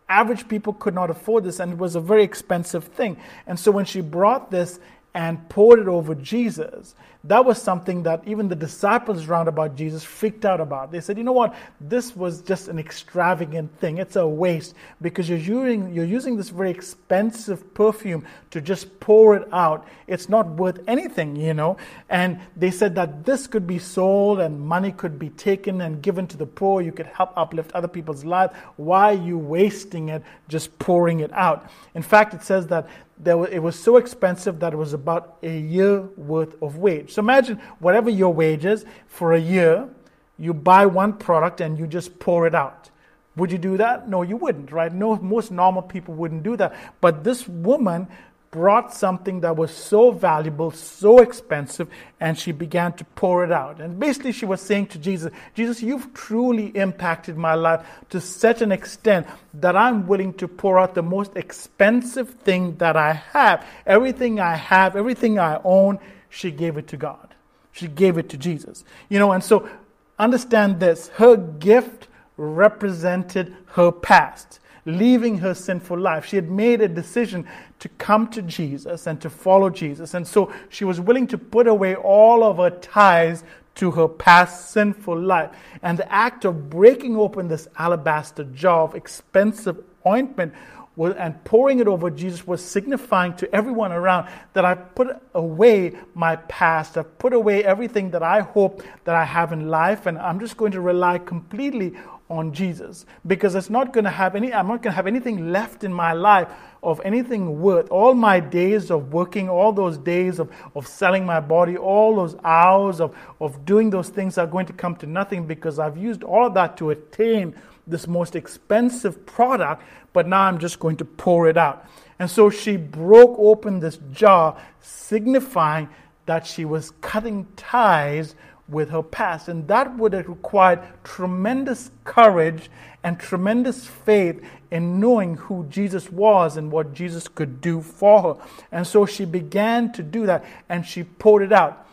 average 0.10 0.50
people 0.50 0.74
could 0.74 0.94
not 0.94 1.10
afford 1.10 1.46
this, 1.46 1.62
and 1.62 1.72
it 1.72 1.78
was 1.78 1.96
a 1.96 2.02
very 2.02 2.26
expensive 2.26 2.84
thing. 2.84 3.16
And 3.48 3.58
so 3.58 3.72
when 3.72 3.86
she 3.86 4.02
brought 4.02 4.52
this 4.52 4.82
and 5.14 5.48
poured 5.48 5.80
it 5.80 5.88
over 5.88 6.14
Jesus, 6.14 6.94
that 7.28 7.44
was 7.44 7.62
something 7.62 8.04
that 8.04 8.24
even 8.26 8.48
the 8.48 8.56
disciples 8.56 9.26
round 9.26 9.50
about 9.50 9.76
Jesus 9.76 10.04
freaked 10.04 10.46
out 10.46 10.62
about. 10.62 10.92
They 10.92 11.02
said, 11.02 11.18
you 11.18 11.24
know 11.26 11.34
what, 11.34 11.56
this 11.82 12.16
was 12.16 12.42
just 12.42 12.70
an 12.70 12.80
extravagant 12.80 13.78
thing. 13.80 13.98
It's 13.98 14.16
a 14.16 14.26
waste 14.26 14.76
because 15.02 15.28
you're 15.28 15.38
using, 15.38 15.94
you're 15.94 16.06
using 16.06 16.38
this 16.38 16.50
very 16.50 16.72
expensive 16.72 17.74
perfume 17.74 18.26
to 18.52 18.62
just 18.62 19.00
pour 19.02 19.36
it 19.36 19.48
out. 19.52 19.86
It's 20.08 20.30
not 20.30 20.48
worth 20.52 20.80
anything, 20.88 21.36
you 21.36 21.54
know. 21.54 21.76
And 22.10 22.40
they 22.56 22.72
said 22.72 22.96
that 22.96 23.26
this 23.26 23.46
could 23.46 23.68
be 23.68 23.80
sold 23.80 24.40
and 24.40 24.62
money 24.62 24.94
could 24.94 25.20
be 25.20 25.30
taken 25.30 25.82
and 25.82 26.02
given 26.02 26.28
to 26.28 26.38
the 26.38 26.46
poor. 26.46 26.82
You 26.82 26.94
could 26.94 27.08
help 27.08 27.34
uplift 27.36 27.74
other 27.74 27.90
people's 27.90 28.24
lives. 28.24 28.54
Why 28.78 29.14
are 29.14 29.22
you 29.22 29.38
wasting 29.38 30.10
it 30.10 30.24
just 30.48 30.80
pouring 30.80 31.20
it 31.20 31.34
out? 31.34 31.70
In 31.94 32.04
fact, 32.04 32.34
it 32.34 32.44
says 32.44 32.68
that 32.68 32.88
there 33.20 33.44
it 33.46 33.62
was 33.62 33.78
so 33.78 33.98
expensive 33.98 34.60
that 34.60 34.74
it 34.74 34.76
was 34.78 34.94
about 34.94 35.38
a 35.42 35.58
year 35.58 36.02
worth 36.18 36.62
of 36.62 36.78
wage. 36.78 37.12
So 37.18 37.22
imagine 37.22 37.60
whatever 37.80 38.12
your 38.12 38.32
wages 38.32 38.86
for 39.08 39.34
a 39.34 39.40
year, 39.40 39.90
you 40.38 40.54
buy 40.54 40.86
one 40.86 41.14
product 41.14 41.62
and 41.62 41.80
you 41.80 41.88
just 41.88 42.20
pour 42.20 42.46
it 42.46 42.54
out. 42.54 42.92
Would 43.38 43.52
you 43.52 43.58
do 43.58 43.76
that? 43.78 44.08
No, 44.08 44.22
you 44.22 44.38
wouldn't, 44.38 44.72
right? 44.72 44.94
No, 44.94 45.16
most 45.16 45.50
normal 45.50 45.82
people 45.82 46.14
wouldn't 46.14 46.44
do 46.44 46.56
that. 46.58 46.76
But 47.02 47.24
this 47.24 47.48
woman 47.48 48.08
brought 48.52 48.94
something 48.94 49.40
that 49.42 49.56
was 49.56 49.72
so 49.72 50.12
valuable, 50.12 50.70
so 50.70 51.18
expensive, 51.18 51.90
and 52.20 52.38
she 52.38 52.52
began 52.52 52.94
to 52.94 53.04
pour 53.16 53.44
it 53.44 53.52
out. 53.52 53.82
And 53.82 54.00
basically, 54.00 54.32
she 54.32 54.46
was 54.46 54.62
saying 54.62 54.86
to 54.90 55.00
Jesus, 55.00 55.32
Jesus, 55.56 55.82
you've 55.82 56.14
truly 56.14 56.68
impacted 56.68 57.36
my 57.36 57.56
life 57.56 57.84
to 58.12 58.22
such 58.22 58.62
an 58.62 58.72
extent 58.72 59.26
that 59.56 59.76
I'm 59.76 60.06
willing 60.06 60.36
to 60.36 60.48
pour 60.48 60.78
out 60.78 60.94
the 60.94 61.02
most 61.02 61.36
expensive 61.36 62.30
thing 62.30 62.76
that 62.78 62.96
I 62.96 63.14
have. 63.14 63.66
Everything 63.88 64.40
I 64.40 64.56
have, 64.56 64.96
everything 64.96 65.40
I 65.40 65.60
own, 65.64 65.98
she 66.30 66.52
gave 66.52 66.78
it 66.78 66.88
to 66.88 66.98
God. 66.98 67.36
She 67.72 67.88
gave 67.88 68.18
it 68.18 68.30
to 68.30 68.38
Jesus. 68.38 68.84
You 69.10 69.20
know, 69.20 69.32
and 69.32 69.44
so 69.44 69.70
understand 70.18 70.80
this 70.80 71.10
her 71.16 71.36
gift 71.38 72.08
represented 72.38 73.56
her 73.68 73.92
past. 73.92 74.60
leaving 74.88 75.40
her 75.40 75.54
sinful 75.54 76.00
life. 76.00 76.26
She 76.26 76.38
had 76.38 76.50
made 76.50 76.82
a 76.82 76.88
decision 76.88 77.46
to 77.80 77.90
come 77.90 78.30
to 78.30 78.42
Jesus 78.42 79.06
and 79.06 79.22
to 79.22 79.30
follow 79.30 79.70
Jesus. 79.70 80.14
And 80.14 80.26
so 80.26 80.52
she 80.70 80.86
was 80.86 81.00
willing 81.00 81.28
to 81.28 81.38
put 81.38 81.68
away 81.68 81.96
all 81.96 82.44
of 82.44 82.58
her 82.58 82.70
ties 82.70 83.44
to 83.76 83.92
her 83.92 84.08
past 84.08 84.72
sinful 84.72 85.20
life. 85.20 85.52
And 85.84 86.00
the 86.00 86.12
act 86.12 86.46
of 86.46 86.70
breaking 86.70 87.18
open 87.18 87.50
this 87.50 87.68
alabaster 87.78 88.46
jar 88.46 88.84
of 88.84 88.96
expensive 88.96 89.84
ointment 90.06 90.54
and 90.98 91.44
pouring 91.44 91.80
it 91.80 91.88
over 91.88 92.10
Jesus 92.10 92.48
was 92.48 92.64
signifying 92.64 93.36
to 93.36 93.54
everyone 93.56 93.92
around 93.92 94.30
that 94.54 94.66
I 94.66 94.76
put 94.76 95.22
away 95.34 95.94
my 96.16 96.38
past. 96.38 96.98
I've 96.98 97.18
put 97.20 97.34
away 97.34 97.64
everything 97.64 98.10
that 98.12 98.24
I 98.24 98.42
hope 98.42 98.84
that 99.04 99.16
I 99.16 99.24
have 99.24 99.54
in 99.54 99.70
life, 99.70 100.08
and 100.08 100.18
I'm 100.18 100.40
just 100.40 100.58
going 100.58 100.72
to 100.72 100.82
rely 100.82 101.20
completely 101.20 101.94
on 102.30 102.52
Jesus 102.52 103.06
because 103.26 103.56
it's 103.56 103.70
not 103.70 103.94
going 103.94 104.04
to 104.04 104.10
have 104.10 104.36
any, 104.36 104.54
I'm 104.54 104.68
not 104.68 104.82
going 104.82 104.92
to 104.92 104.96
have 104.96 105.08
anything 105.08 105.52
left 105.52 105.84
in 105.84 105.94
my 105.94 106.14
life 106.14 106.50
of 106.84 107.00
anything 107.06 107.62
worth. 107.62 107.90
All 107.90 108.14
my 108.14 108.40
days 108.40 108.92
of 108.92 109.14
working, 109.14 109.50
all 109.50 109.72
those 109.72 109.98
days 109.98 110.40
of, 110.40 110.52
of 110.76 110.88
selling 110.88 111.26
my 111.26 111.40
body, 111.40 111.78
all 111.78 112.16
those 112.16 112.36
hours 112.44 113.00
of, 113.00 113.16
of 113.40 113.66
doing 113.66 113.90
those 113.90 114.10
things 114.10 114.38
are 114.38 114.48
going 114.48 114.66
to 114.66 114.74
come 114.74 114.96
to 114.98 115.06
nothing 115.06 115.46
because 115.46 115.80
I've 115.80 115.98
used 115.98 116.24
all 116.24 116.48
of 116.48 116.54
that 116.56 116.76
to 116.78 116.90
attain 116.90 117.56
this 117.88 118.08
most 118.08 118.36
expensive 118.36 119.26
product, 119.26 119.84
but 120.14 120.28
now 120.28 120.42
I'm 120.42 120.60
just 120.60 120.80
going 120.80 120.98
to 120.98 121.06
pour 121.06 121.48
it 121.48 121.58
out. 121.58 121.86
And 122.20 122.30
so 122.30 122.50
she 122.50 122.78
broke 122.78 123.36
open 123.38 123.80
this 123.80 124.00
jar, 124.12 124.60
signifying 124.82 125.90
that 126.26 126.46
she 126.46 126.66
was 126.66 126.92
cutting 127.02 127.48
ties 127.56 128.36
with 128.68 128.90
her 128.90 129.04
past. 129.04 129.48
And 129.48 129.68
that 129.68 129.98
would 129.98 130.14
have 130.14 130.28
required 130.28 130.82
tremendous 131.04 131.92
courage 132.04 132.70
and 133.04 133.20
tremendous 133.20 133.86
faith 133.86 134.44
in 134.72 135.00
knowing 135.00 135.36
who 135.36 135.66
Jesus 135.70 136.12
was 136.12 136.58
and 136.58 136.72
what 136.72 136.94
Jesus 136.94 137.28
could 137.28 137.62
do 137.62 137.82
for 137.82 138.22
her. 138.22 138.42
And 138.72 138.86
so 138.86 139.06
she 139.06 139.24
began 139.24 139.92
to 139.94 140.04
do 140.04 140.26
that 140.26 140.44
and 140.68 140.86
she 140.86 141.04
poured 141.04 141.44
it 141.44 141.54
out. 141.54 141.88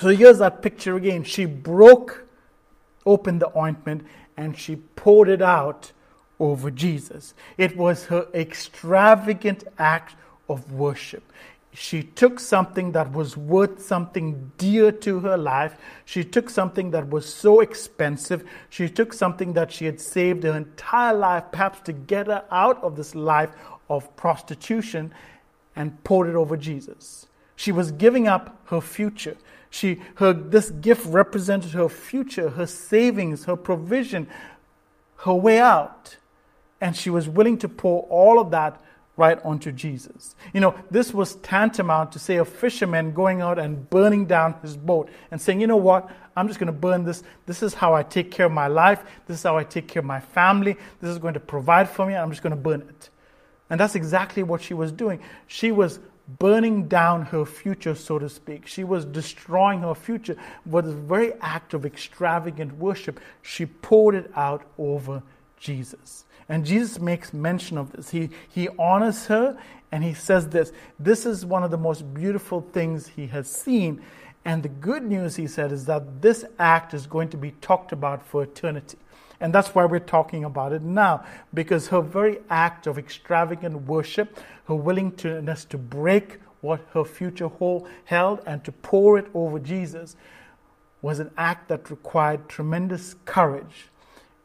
So 0.00 0.08
here's 0.08 0.38
that 0.38 0.62
picture 0.62 0.96
again. 0.96 1.24
She 1.24 1.44
broke 1.44 2.26
open 3.06 3.38
the 3.38 3.56
ointment 3.56 4.06
and 4.38 4.56
she 4.56 4.76
poured 4.76 5.28
it 5.28 5.42
out 5.42 5.90
over 6.38 6.70
Jesus. 6.70 7.34
It 7.58 7.76
was 7.76 8.04
her 8.06 8.28
extravagant 8.32 9.64
act 9.78 10.14
of 10.48 10.72
worship. 10.72 11.24
She 11.74 12.04
took 12.04 12.38
something 12.40 12.92
that 12.92 13.12
was 13.12 13.36
worth 13.36 13.82
something 13.84 14.52
dear 14.56 14.92
to 14.92 15.20
her 15.20 15.36
life. 15.36 15.76
She 16.04 16.24
took 16.24 16.48
something 16.48 16.92
that 16.92 17.10
was 17.10 17.32
so 17.32 17.60
expensive. 17.60 18.48
She 18.70 18.88
took 18.88 19.12
something 19.12 19.52
that 19.54 19.72
she 19.72 19.84
had 19.84 20.00
saved 20.00 20.44
her 20.44 20.56
entire 20.56 21.14
life, 21.14 21.44
perhaps 21.50 21.80
to 21.80 21.92
get 21.92 22.28
her 22.28 22.44
out 22.50 22.82
of 22.82 22.96
this 22.96 23.14
life 23.16 23.50
of 23.90 24.14
prostitution, 24.16 25.12
and 25.74 26.02
poured 26.04 26.28
it 26.28 26.36
over 26.36 26.56
Jesus. 26.56 27.26
She 27.56 27.72
was 27.72 27.90
giving 27.90 28.28
up 28.28 28.56
her 28.66 28.80
future. 28.80 29.36
She, 29.70 30.00
her, 30.16 30.32
this 30.32 30.70
gift 30.70 31.06
represented 31.06 31.72
her 31.72 31.88
future, 31.88 32.50
her 32.50 32.66
savings, 32.66 33.44
her 33.44 33.56
provision, 33.56 34.28
her 35.18 35.34
way 35.34 35.60
out. 35.60 36.16
And 36.80 36.96
she 36.96 37.10
was 37.10 37.28
willing 37.28 37.58
to 37.58 37.68
pour 37.68 38.02
all 38.04 38.38
of 38.38 38.50
that 38.52 38.80
right 39.16 39.44
onto 39.44 39.72
Jesus. 39.72 40.36
You 40.54 40.60
know, 40.60 40.74
this 40.90 41.12
was 41.12 41.34
tantamount 41.36 42.12
to 42.12 42.18
say 42.20 42.36
a 42.36 42.44
fisherman 42.44 43.12
going 43.12 43.40
out 43.42 43.58
and 43.58 43.90
burning 43.90 44.26
down 44.26 44.54
his 44.62 44.76
boat 44.76 45.10
and 45.30 45.42
saying, 45.42 45.60
you 45.60 45.66
know 45.66 45.76
what, 45.76 46.08
I'm 46.36 46.46
just 46.46 46.60
going 46.60 46.68
to 46.68 46.72
burn 46.72 47.04
this. 47.04 47.24
This 47.44 47.64
is 47.64 47.74
how 47.74 47.94
I 47.94 48.04
take 48.04 48.30
care 48.30 48.46
of 48.46 48.52
my 48.52 48.68
life. 48.68 49.02
This 49.26 49.38
is 49.38 49.42
how 49.42 49.58
I 49.58 49.64
take 49.64 49.88
care 49.88 50.00
of 50.00 50.06
my 50.06 50.20
family. 50.20 50.76
This 51.00 51.10
is 51.10 51.18
going 51.18 51.34
to 51.34 51.40
provide 51.40 51.90
for 51.90 52.06
me. 52.06 52.14
I'm 52.14 52.30
just 52.30 52.42
going 52.42 52.52
to 52.52 52.56
burn 52.56 52.82
it. 52.82 53.10
And 53.68 53.78
that's 53.78 53.96
exactly 53.96 54.44
what 54.44 54.62
she 54.62 54.72
was 54.72 54.92
doing. 54.92 55.20
She 55.48 55.72
was 55.72 55.98
burning 56.38 56.88
down 56.88 57.22
her 57.26 57.44
future, 57.44 57.94
so 57.94 58.18
to 58.18 58.28
speak. 58.28 58.66
She 58.66 58.84
was 58.84 59.04
destroying 59.04 59.80
her 59.80 59.94
future 59.94 60.36
with 60.66 60.84
this 60.84 60.94
very 60.94 61.32
act 61.40 61.72
of 61.74 61.86
extravagant 61.86 62.76
worship. 62.76 63.18
She 63.40 63.66
poured 63.66 64.14
it 64.14 64.30
out 64.36 64.62
over 64.76 65.22
Jesus. 65.58 66.24
And 66.48 66.64
Jesus 66.64 66.98
makes 66.98 67.32
mention 67.32 67.78
of 67.78 67.92
this. 67.92 68.10
He, 68.10 68.30
he 68.48 68.68
honors 68.78 69.26
her 69.26 69.58
and 69.90 70.04
he 70.04 70.12
says 70.12 70.48
this 70.48 70.72
this 70.98 71.24
is 71.24 71.46
one 71.46 71.62
of 71.62 71.70
the 71.70 71.78
most 71.78 72.12
beautiful 72.12 72.60
things 72.72 73.08
he 73.08 73.26
has 73.28 73.50
seen. 73.50 74.02
And 74.44 74.62
the 74.62 74.68
good 74.68 75.02
news, 75.02 75.36
he 75.36 75.46
said, 75.46 75.72
is 75.72 75.84
that 75.86 76.22
this 76.22 76.44
act 76.58 76.94
is 76.94 77.06
going 77.06 77.28
to 77.30 77.36
be 77.36 77.50
talked 77.60 77.92
about 77.92 78.26
for 78.26 78.42
eternity. 78.42 78.96
And 79.40 79.54
that's 79.54 79.74
why 79.74 79.84
we're 79.84 80.00
talking 80.00 80.44
about 80.44 80.72
it 80.72 80.82
now, 80.82 81.24
because 81.54 81.88
her 81.88 82.00
very 82.00 82.38
act 82.50 82.86
of 82.86 82.98
extravagant 82.98 83.86
worship, 83.86 84.38
her 84.66 84.74
willingness 84.74 85.64
to 85.66 85.78
break 85.78 86.38
what 86.60 86.80
her 86.92 87.04
future 87.04 87.48
held 88.04 88.40
and 88.46 88.64
to 88.64 88.72
pour 88.72 89.16
it 89.18 89.26
over 89.34 89.60
Jesus, 89.60 90.16
was 91.02 91.20
an 91.20 91.30
act 91.36 91.68
that 91.68 91.88
required 91.90 92.48
tremendous 92.48 93.14
courage. 93.24 93.90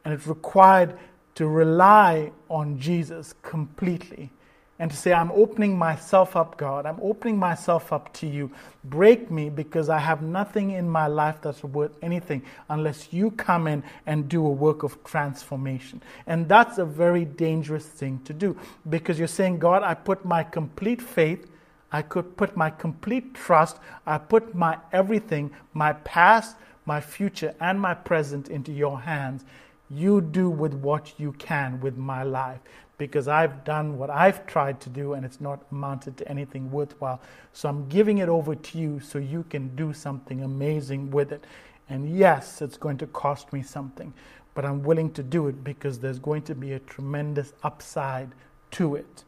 And 0.04 0.14
it 0.14 0.26
required 0.26 0.96
to 1.34 1.48
rely 1.48 2.30
on 2.48 2.78
Jesus 2.78 3.34
completely 3.42 4.30
and 4.78 4.90
to 4.90 4.96
say, 4.96 5.12
I'm 5.12 5.30
opening 5.32 5.78
myself 5.78 6.34
up, 6.34 6.56
God. 6.56 6.84
I'm 6.84 6.98
opening 7.00 7.38
myself 7.38 7.92
up 7.92 8.12
to 8.14 8.26
you. 8.26 8.50
Break 8.82 9.30
me 9.30 9.48
because 9.48 9.88
I 9.88 9.98
have 9.98 10.20
nothing 10.20 10.72
in 10.72 10.88
my 10.88 11.06
life 11.06 11.36
that's 11.40 11.62
worth 11.62 11.96
anything 12.02 12.42
unless 12.68 13.12
you 13.12 13.30
come 13.30 13.68
in 13.68 13.84
and 14.06 14.28
do 14.28 14.44
a 14.44 14.50
work 14.50 14.82
of 14.82 15.02
transformation. 15.04 16.02
And 16.26 16.48
that's 16.48 16.78
a 16.78 16.84
very 16.84 17.24
dangerous 17.24 17.86
thing 17.86 18.20
to 18.24 18.32
do 18.32 18.56
because 18.90 19.18
you're 19.18 19.28
saying, 19.28 19.60
God, 19.60 19.84
I 19.84 19.94
put 19.94 20.24
my 20.24 20.42
complete 20.42 21.00
faith. 21.00 21.48
I 21.92 22.02
could 22.02 22.36
put 22.36 22.56
my 22.56 22.70
complete 22.70 23.34
trust, 23.34 23.76
I 24.04 24.18
put 24.18 24.52
my 24.52 24.78
everything, 24.92 25.52
my 25.74 25.92
past, 25.92 26.56
my 26.86 27.00
future, 27.00 27.54
and 27.60 27.80
my 27.80 27.94
present 27.94 28.48
into 28.48 28.72
your 28.72 28.98
hands. 29.02 29.44
You 29.88 30.20
do 30.20 30.50
with 30.50 30.74
what 30.74 31.12
you 31.18 31.30
can 31.32 31.80
with 31.80 31.96
my 31.96 32.24
life 32.24 32.58
because 32.96 33.28
I've 33.28 33.64
done 33.64 33.98
what 33.98 34.10
I've 34.10 34.46
tried 34.46 34.80
to 34.82 34.90
do 34.90 35.14
and 35.14 35.24
it's 35.24 35.40
not 35.40 35.64
amounted 35.72 36.16
to 36.18 36.28
anything 36.28 36.70
worthwhile. 36.70 37.20
So 37.52 37.68
I'm 37.68 37.88
giving 37.88 38.18
it 38.18 38.28
over 38.28 38.54
to 38.54 38.78
you 38.78 39.00
so 39.00 39.18
you 39.18 39.44
can 39.50 39.74
do 39.74 39.92
something 39.92 40.42
amazing 40.42 41.10
with 41.10 41.32
it. 41.32 41.44
And 41.88 42.16
yes, 42.16 42.62
it's 42.62 42.76
going 42.76 42.98
to 42.98 43.06
cost 43.06 43.52
me 43.52 43.62
something, 43.62 44.14
but 44.54 44.64
I'm 44.64 44.82
willing 44.82 45.12
to 45.12 45.22
do 45.22 45.48
it 45.48 45.64
because 45.64 45.98
there's 45.98 46.18
going 46.18 46.42
to 46.42 46.54
be 46.54 46.72
a 46.72 46.78
tremendous 46.78 47.52
upside 47.62 48.30
to 48.72 48.94
it. 48.94 49.24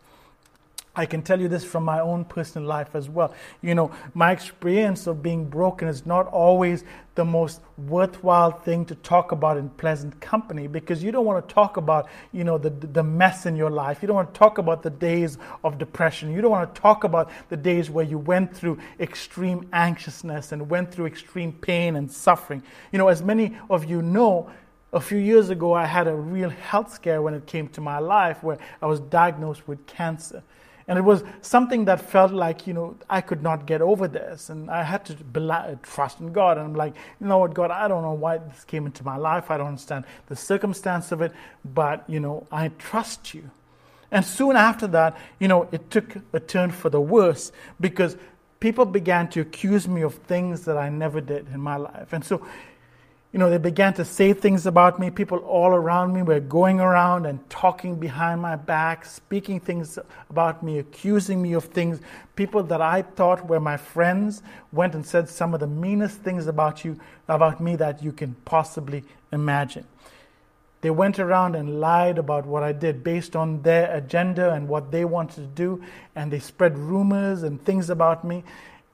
I 0.99 1.05
can 1.05 1.21
tell 1.21 1.39
you 1.39 1.47
this 1.47 1.63
from 1.63 1.85
my 1.85 2.01
own 2.01 2.25
personal 2.25 2.67
life 2.67 2.95
as 2.95 3.09
well. 3.11 3.35
You 3.61 3.75
know, 3.75 3.91
my 4.15 4.33
experience 4.33 5.07
of 5.07 5.23
being 5.23 5.45
broken 5.45 5.89
is 5.89 6.07
not 6.07 6.27
always 6.29 6.85
the 7.17 7.25
most 7.25 7.61
worthwhile 7.77 8.51
thing 8.51 8.87
to 8.87 8.95
talk 8.95 9.33
about 9.33 9.59
in 9.59 9.69
pleasant 9.71 10.19
company 10.21 10.67
because 10.67 11.03
you 11.03 11.13
don't 11.13 11.27
want 11.27 11.47
to 11.47 11.55
talk 11.55 11.77
about, 11.77 12.09
you 12.33 12.45
know, 12.45 12.57
the, 12.57 12.71
the 12.71 13.03
mess 13.03 13.45
in 13.45 13.57
your 13.57 13.71
life. 13.71 13.99
You 14.01 14.07
don't 14.07 14.17
want 14.17 14.33
to 14.33 14.39
talk 14.39 14.57
about 14.57 14.83
the 14.83 14.91
days 14.91 15.37
of 15.65 15.79
depression. 15.79 16.33
You 16.33 16.41
don't 16.41 16.51
want 16.51 16.75
to 16.75 16.81
talk 16.81 17.05
about 17.05 17.31
the 17.51 17.57
days 17.57 17.91
where 17.91 18.05
you 18.05 18.19
went 18.19 18.57
through 18.57 18.79
extreme 18.99 19.69
anxiousness 19.75 20.53
and 20.53 20.71
went 20.71 20.93
through 20.93 21.07
extreme 21.07 21.53
pain 21.53 21.97
and 21.97 22.11
suffering. 22.11 22.63
You 22.91 22.99
know, 22.99 23.09
as 23.09 23.23
many 23.23 23.57
of 23.69 23.85
you 23.85 24.01
know, 24.01 24.51
a 24.93 25.01
few 25.01 25.19
years 25.19 25.51
ago, 25.51 25.75
I 25.75 25.85
had 25.85 26.07
a 26.07 26.15
real 26.15 26.49
health 26.49 26.93
scare 26.93 27.21
when 27.21 27.35
it 27.35 27.47
came 27.47 27.69
to 27.69 27.83
my 27.83 27.99
life 27.99 28.43
where 28.43 28.57
I 28.81 28.87
was 28.87 29.01
diagnosed 29.01 29.69
with 29.69 29.85
cancer. 29.87 30.43
And 30.89 30.99
it 30.99 31.03
was 31.03 31.25
something 31.41 31.87
that 31.87 32.01
felt 32.01 32.33
like, 32.33 32.67
you 32.67 32.73
know, 32.73 32.97
I 33.11 33.21
could 33.21 33.43
not 33.43 33.67
get 33.67 33.83
over 33.83 34.07
this. 34.07 34.51
And 34.51 34.71
I 34.71 34.85
had 34.85 35.05
to 35.07 35.79
trust 35.83 36.21
in 36.21 36.33
God. 36.33 36.59
And 36.59 36.67
I'm 36.67 36.75
like, 36.75 36.95
you 37.21 37.27
know 37.27 37.39
what, 37.39 37.55
God, 37.55 37.73
I 37.73 37.89
don't 37.89 38.03
know 38.03 38.13
why 38.13 38.39
this 38.39 38.63
came 38.65 38.87
into 38.87 39.05
my 39.05 39.17
life. 39.17 39.51
I 39.51 39.57
don't 39.57 39.67
understand 39.67 40.05
the 40.29 40.37
circumstance 40.37 41.11
of 41.11 41.23
it, 41.23 41.33
but, 41.65 42.09
you 42.09 42.21
know, 42.21 42.47
I 42.53 42.69
trust 42.69 43.35
you. 43.35 43.51
And 44.13 44.25
soon 44.25 44.55
after 44.55 44.87
that, 44.89 45.17
you 45.41 45.49
know, 45.49 45.69
it 45.73 45.91
took 45.91 46.17
a 46.33 46.39
turn 46.39 46.71
for 46.71 46.89
the 46.89 47.01
worse 47.01 47.51
because 47.81 48.17
people 48.61 48.85
began 48.85 49.29
to 49.31 49.41
accuse 49.41 49.89
me 49.89 50.03
of 50.03 50.15
things 50.15 50.65
that 50.67 50.79
I 50.79 50.89
never 50.89 51.21
did 51.21 51.49
in 51.53 51.61
my 51.61 51.77
life. 51.77 52.13
And 52.13 52.25
so 52.25 52.47
you 53.37 53.39
know, 53.39 53.51
they 53.51 53.59
began 53.59 53.93
to 53.93 54.05
say 54.07 54.33
things 54.33 54.65
about 54.65 54.99
me. 54.99 55.11
People 55.11 55.41
all 55.41 55.75
around 55.75 56.15
me 56.15 56.23
were 56.23 56.41
going 56.41 56.81
around 56.81 57.27
and 57.27 57.39
talking 57.51 57.97
behind 57.97 58.41
my 58.41 58.57
back, 58.57 59.05
speaking 59.05 59.61
things 59.61 59.99
about 60.31 60.63
me, 60.63 60.79
accusing 60.79 61.43
me 61.43 61.53
of 61.53 61.65
things. 61.67 62.01
People 62.35 62.63
that 62.63 62.81
I 62.81 63.03
thought 63.03 63.47
were 63.47 63.61
my 63.61 63.77
friends 63.77 64.43
went 64.73 64.95
and 64.95 65.05
said 65.05 65.29
some 65.29 65.53
of 65.53 65.61
the 65.61 65.67
meanest 65.67 66.23
things 66.23 66.47
about 66.47 66.83
you, 66.83 66.99
about 67.29 67.61
me 67.61 67.77
that 67.77 68.03
you 68.03 68.11
can 68.11 68.37
possibly 68.47 69.05
imagine. 69.31 69.85
They 70.81 70.89
went 70.89 71.19
around 71.19 71.57
and 71.57 71.79
lied 71.79 72.17
about 72.17 72.47
what 72.47 72.63
I 72.63 72.73
did 72.73 73.05
based 73.05 73.37
on 73.37 73.61
their 73.61 73.95
agenda 73.95 74.55
and 74.55 74.67
what 74.67 74.91
they 74.91 75.05
wanted 75.05 75.35
to 75.35 75.43
do, 75.43 75.85
and 76.15 76.33
they 76.33 76.39
spread 76.39 76.79
rumors 76.79 77.43
and 77.43 77.63
things 77.63 77.91
about 77.91 78.25
me. 78.25 78.45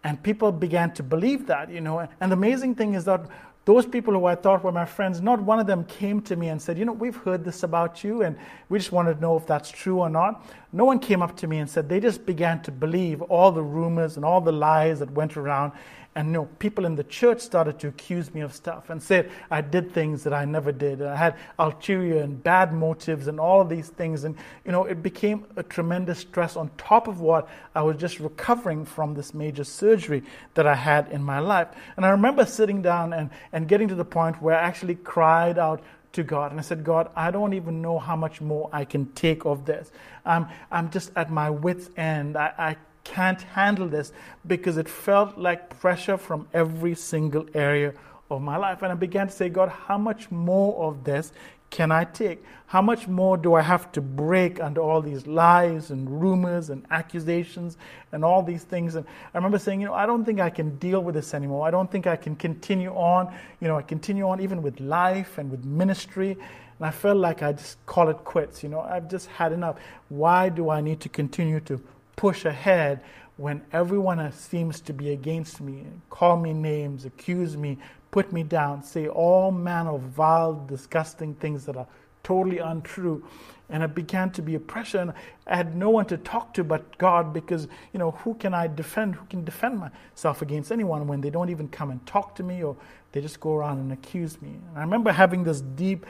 And 0.03 0.21
people 0.21 0.51
began 0.51 0.93
to 0.95 1.05
believe 1.05 1.47
that, 1.47 1.71
you 1.71 1.81
know. 1.81 2.01
And 2.21 2.33
the 2.33 2.35
amazing 2.35 2.75
thing 2.75 2.95
is 2.95 3.05
that 3.05 3.25
those 3.65 3.87
people 3.87 4.13
who 4.13 4.25
I 4.25 4.35
thought 4.35 4.65
were 4.65 4.73
my 4.73 4.85
friends, 4.85 5.21
not 5.21 5.41
one 5.41 5.61
of 5.61 5.69
them 5.69 5.85
came 5.85 6.21
to 6.23 6.35
me 6.35 6.49
and 6.49 6.61
said, 6.61 6.77
You 6.77 6.85
know, 6.85 6.93
we've 6.93 7.17
heard 7.17 7.45
this 7.45 7.63
about 7.63 8.03
you 8.03 8.23
and 8.23 8.37
we 8.69 8.79
just 8.79 8.91
wanted 8.91 9.15
to 9.15 9.21
know 9.21 9.37
if 9.37 9.47
that's 9.47 9.71
true 9.71 10.01
or 10.01 10.11
not. 10.11 10.45
No 10.73 10.85
one 10.85 10.99
came 10.99 11.23
up 11.23 11.37
to 11.37 11.47
me 11.47 11.59
and 11.59 11.71
said, 11.71 11.89
They 11.89 12.01
just 12.01 12.27
began 12.27 12.61
to 12.63 12.73
believe 12.73 13.23
all 13.23 13.53
the 13.53 13.63
rumors 13.63 14.17
and 14.17 14.25
all 14.25 14.41
the 14.41 14.53
lies 14.53 14.99
that 14.99 15.13
went 15.13 15.37
around 15.37 15.73
and 16.15 16.29
you 16.29 16.33
know, 16.35 16.45
people 16.59 16.85
in 16.85 16.95
the 16.95 17.05
church 17.05 17.41
started 17.41 17.79
to 17.81 17.89
accuse 17.89 18.35
me 18.35 18.43
of 18.43 18.55
stuff 18.55 18.91
and 18.91 19.03
said 19.03 19.31
I 19.51 19.63
did 19.63 19.93
things 19.93 20.25
that 20.25 20.35
I 20.35 20.45
never 20.45 20.71
did. 20.71 21.01
And 21.01 21.09
I 21.09 21.17
had 21.17 21.37
ulterior 21.59 22.23
and 22.23 22.43
bad 22.43 22.75
motives 22.75 23.29
and 23.29 23.41
all 23.41 23.63
of 23.63 23.71
these 23.71 23.89
things. 23.89 24.25
And, 24.25 24.37
you 24.67 24.73
know, 24.73 24.85
it 24.85 25.03
became 25.03 25.47
a 25.57 25.63
tremendous 25.63 26.19
stress 26.19 26.55
on 26.55 26.71
top 26.77 27.09
of 27.09 27.21
what 27.21 27.49
I 27.75 27.81
was 27.81 27.97
just 27.97 28.21
recovering 28.21 28.85
from 28.85 29.15
this 29.15 29.33
major 29.33 29.65
surgery 29.65 30.23
that 30.53 30.67
I 30.67 30.75
had 30.75 31.09
in 31.11 31.23
my 31.23 31.39
life. 31.39 31.69
And 31.97 32.05
I 32.05 32.11
remember 32.11 32.45
sitting 32.45 32.83
down 32.83 33.15
and, 33.15 33.31
and 33.53 33.67
getting 33.67 33.89
to 33.89 33.95
the 33.95 34.05
point 34.05 34.43
where 34.43 34.59
I 34.59 34.63
actually 34.63 34.97
cried 34.97 35.59
out 35.59 35.83
to 36.13 36.23
God. 36.23 36.51
And 36.51 36.61
I 36.61 36.63
said, 36.63 36.85
God, 36.85 37.11
I 37.17 37.31
don't 37.31 37.55
even 37.55 37.81
know 37.81 37.99
how 37.99 38.17
much 38.17 38.43
more 38.43 38.69
I 38.71 38.85
can 38.85 39.07
take 39.13 39.47
of 39.47 39.65
this. 39.65 39.91
I'm, 40.27 40.47
I'm 40.71 40.91
just 40.91 41.11
at 41.17 41.31
my 41.31 41.49
wits' 41.49 41.89
end. 41.97 42.37
I, 42.37 42.53
I 42.59 42.77
can't 43.05 43.43
handle 43.43 43.89
this 43.89 44.13
because 44.47 44.77
it 44.77 44.89
felt 44.89 45.37
like 45.39 45.79
pressure 45.81 46.17
from 46.17 46.49
every 46.53 46.95
single 46.95 47.47
area 47.55 47.95
of 48.31 48.43
my 48.43 48.57
life. 48.57 48.83
And 48.83 48.93
I 48.93 48.95
began 48.95 49.27
to 49.27 49.33
say, 49.33 49.49
God, 49.49 49.69
how 49.69 49.99
much 49.99 50.31
more 50.31 50.89
of 50.89 51.05
this 51.05 51.33
can 51.73 51.91
I 51.91 52.05
take? 52.05 52.45
How 52.67 52.83
much 52.83 53.09
more 53.09 53.39
do 53.39 53.55
I 53.55 53.63
have 53.63 53.91
to 53.93 54.03
break 54.03 54.61
under 54.61 54.83
all 54.83 55.01
these 55.01 55.27
lies 55.27 55.91
and 55.91 56.21
rumors 56.21 56.69
and 56.69 56.85
accusations 56.91 57.79
and 58.13 58.23
all 58.25 58.43
these 58.43 58.63
things? 58.63 58.95
And 58.95 59.07
I 59.33 59.39
remember 59.39 59.59
saying, 59.59 59.81
you 59.81 59.87
know, 59.87 59.95
I 59.95 60.05
don't 60.05 60.25
think 60.25 60.39
I 60.39 60.51
can 60.51 60.77
deal 60.77 61.03
with 61.03 61.15
this 61.15 61.33
anymore. 61.33 61.67
I 61.67 61.71
don't 61.71 61.91
think 61.91 62.07
I 62.07 62.17
can 62.17 62.37
continue 62.37 62.91
on. 62.91 63.35
You 63.61 63.69
know, 63.69 63.79
I 63.79 63.83
continue 63.83 64.29
on 64.29 64.41
even 64.41 64.61
with 64.61 64.81
life 64.81 65.39
and 65.39 65.51
with 65.51 65.65
ministry. 65.65 66.33
And 66.33 66.87
I 66.87 66.91
felt 66.91 67.17
like 67.17 67.43
I 67.43 67.53
just 67.53 67.85
call 67.87 68.11
it 68.11 68.19
quits. 68.19 68.63
You 68.63 68.69
know, 68.69 68.81
I've 68.81 69.09
just 69.09 69.29
had 69.29 69.53
enough. 69.53 69.77
Why 70.11 70.51
do 70.51 70.69
I 70.69 70.83
need 70.83 71.01
to 71.01 71.09
continue 71.09 71.61
to 71.61 71.81
push 72.17 72.45
ahead 72.45 73.01
when 73.37 73.63
everyone 73.73 74.31
seems 74.33 74.81
to 74.83 74.93
be 74.93 75.11
against 75.11 75.61
me, 75.61 75.85
call 76.11 76.37
me 76.37 76.53
names, 76.53 77.05
accuse 77.05 77.57
me, 77.57 77.79
put 78.11 78.33
me 78.33 78.43
down, 78.43 78.83
say 78.83 79.09
all 79.09 79.51
manner 79.51 79.95
of 79.95 80.03
vile, 80.03 80.55
disgusting 80.67 81.35
things 81.35 81.65
that 81.67 81.77
are 81.77 81.87
totally 82.23 82.59
untrue. 82.59 83.25
And 83.71 83.83
it 83.83 83.95
began 83.95 84.31
to 84.33 84.43
be 84.43 84.55
a 84.55 84.61
pressure, 84.61 84.99
and 84.99 85.15
I 85.47 85.57
had 85.57 85.75
no 85.75 85.89
one 85.89 86.05
to 86.07 86.19
talk 86.19 86.53
to 86.55 86.65
but 86.65 86.99
God 86.99 87.33
because, 87.33 87.69
you 87.93 87.99
know, 87.99 88.11
who 88.11 88.35
can 88.35 88.53
I 88.53 88.67
defend? 88.67 89.15
Who 89.15 89.25
can 89.27 89.45
defend 89.45 89.79
myself 89.79 90.43
against 90.43 90.71
anyone 90.71 91.07
when 91.07 91.23
they 91.23 91.31
don't 91.31 91.49
even 91.49 91.69
come 91.69 91.91
and 91.91 92.05
talk 92.07 92.35
to 92.37 92.43
me 92.43 92.63
or 92.63 92.77
they 93.13 93.23
just 93.23 93.41
go 93.41 93.55
around 93.55 93.79
and 93.79 93.91
accuse 93.93 94.41
me? 94.43 94.51
And 94.51 94.77
I 94.77 94.83
remember 94.83 95.11
having 95.11 95.43
this 95.43 95.63
deep 95.63 96.05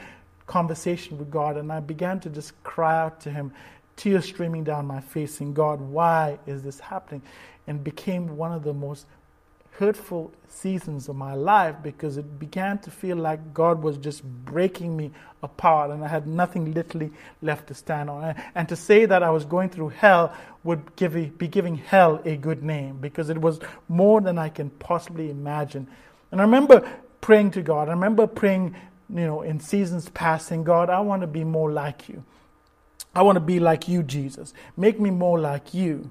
conversation 0.45 1.17
with 1.17 1.31
God, 1.31 1.55
and 1.55 1.71
I 1.71 1.79
began 1.79 2.19
to 2.19 2.29
just 2.29 2.61
cry 2.63 2.99
out 2.99 3.21
to 3.21 3.31
Him 3.31 3.53
tears 3.95 4.25
streaming 4.25 4.63
down 4.63 4.85
my 4.85 5.01
face, 5.01 5.35
saying, 5.35 5.53
God, 5.53 5.81
why 5.81 6.39
is 6.45 6.63
this 6.63 6.79
happening? 6.79 7.21
And 7.67 7.83
became 7.83 8.37
one 8.37 8.51
of 8.51 8.63
the 8.63 8.73
most 8.73 9.05
hurtful 9.77 10.31
seasons 10.47 11.09
of 11.09 11.15
my 11.15 11.33
life 11.33 11.75
because 11.81 12.17
it 12.17 12.37
began 12.37 12.77
to 12.77 12.91
feel 12.91 13.17
like 13.17 13.53
God 13.53 13.81
was 13.81 13.97
just 13.97 14.23
breaking 14.23 14.95
me 14.95 15.11
apart 15.41 15.89
and 15.89 16.03
I 16.03 16.07
had 16.07 16.27
nothing 16.27 16.73
literally 16.73 17.11
left 17.41 17.67
to 17.67 17.73
stand 17.73 18.09
on. 18.09 18.35
And 18.53 18.69
to 18.69 18.75
say 18.75 19.05
that 19.05 19.23
I 19.23 19.31
was 19.31 19.45
going 19.45 19.69
through 19.69 19.89
hell 19.89 20.33
would 20.63 20.95
give, 20.95 21.37
be 21.37 21.47
giving 21.47 21.75
hell 21.75 22.21
a 22.23 22.35
good 22.35 22.61
name 22.61 22.97
because 22.97 23.29
it 23.29 23.41
was 23.41 23.59
more 23.89 24.21
than 24.21 24.37
I 24.37 24.49
can 24.49 24.69
possibly 24.69 25.31
imagine. 25.31 25.87
And 26.31 26.39
I 26.39 26.43
remember 26.43 26.87
praying 27.21 27.51
to 27.51 27.63
God. 27.63 27.87
I 27.87 27.93
remember 27.93 28.27
praying, 28.27 28.75
you 29.09 29.25
know, 29.25 29.41
in 29.41 29.59
seasons 29.59 30.07
past, 30.09 30.51
God, 30.63 30.91
I 30.91 30.99
want 30.99 31.21
to 31.21 31.27
be 31.27 31.43
more 31.43 31.71
like 31.71 32.07
you. 32.09 32.23
I 33.15 33.21
want 33.21 33.35
to 33.35 33.41
be 33.41 33.59
like 33.59 33.87
you, 33.87 34.03
Jesus. 34.03 34.53
Make 34.75 34.99
me 34.99 35.11
more 35.11 35.39
like 35.39 35.73
you. 35.73 36.09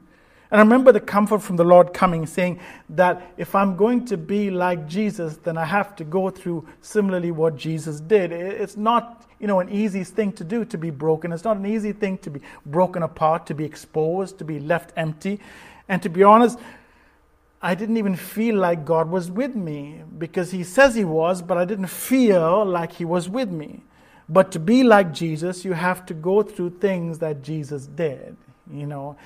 And 0.53 0.61
I 0.61 0.65
remember 0.65 0.93
the 0.93 1.01
comfort 1.01 1.41
from 1.41 1.57
the 1.57 1.65
Lord 1.65 1.95
coming, 1.95 2.27
saying 2.27 2.61
that 2.91 3.33
if 3.39 3.55
I'm 3.55 3.75
going 3.75 4.05
to 4.05 4.19
be 4.19 4.51
like 4.51 4.87
Jesus, 4.87 5.39
then 5.39 5.57
I 5.57 5.65
have 5.65 5.97
to 5.97 6.05
go 6.05 6.29
through 6.29 6.69
similarly 6.83 7.31
what 7.31 7.57
Jesus 7.57 8.01
did. 8.01 8.33
It's 8.33 8.77
not, 8.77 9.27
you 9.41 9.47
know, 9.47 9.61
an 9.61 9.71
easy 9.71 10.05
thing 10.05 10.31
to 10.33 10.45
do 10.45 10.67
to 10.67 10.77
be 10.77 10.91
broken. 10.91 11.33
It's 11.33 11.45
not 11.45 11.57
an 11.57 11.65
easy 11.65 11.93
thing 11.93 12.19
to 12.19 12.31
be 12.31 12.43
broken 12.67 13.03
apart, 13.03 13.47
to 13.47 13.55
be 13.55 13.65
exposed, 13.65 14.37
to 14.39 14.45
be 14.45 14.61
left 14.61 14.93
empty. 14.95 15.41
And 15.89 16.03
to 16.03 16.11
be 16.11 16.23
honest, 16.23 16.59
I 17.63 17.75
didn't 17.75 17.97
even 17.97 18.15
feel 18.15 18.57
like 18.57 18.85
God 18.85 19.09
was 19.09 19.31
with 19.31 19.57
me 19.57 20.03
because 20.19 20.51
He 20.51 20.65
says 20.65 20.95
He 20.95 21.05
was, 21.05 21.41
but 21.41 21.57
I 21.57 21.65
didn't 21.65 21.87
feel 21.87 22.67
like 22.67 22.93
He 22.93 23.07
was 23.07 23.27
with 23.27 23.51
me. 23.51 23.85
But 24.29 24.53
to 24.53 24.59
be 24.59 24.83
like 24.83 25.13
Jesus, 25.13 25.65
you 25.65 25.73
have 25.73 26.07
to 26.07 26.15
go 26.15 26.43
through 26.43 26.79
things 26.79 27.19
that 27.19 27.43
Jesus 27.43 27.87
did, 27.87 28.37
you 28.71 28.87
know. 28.87 29.17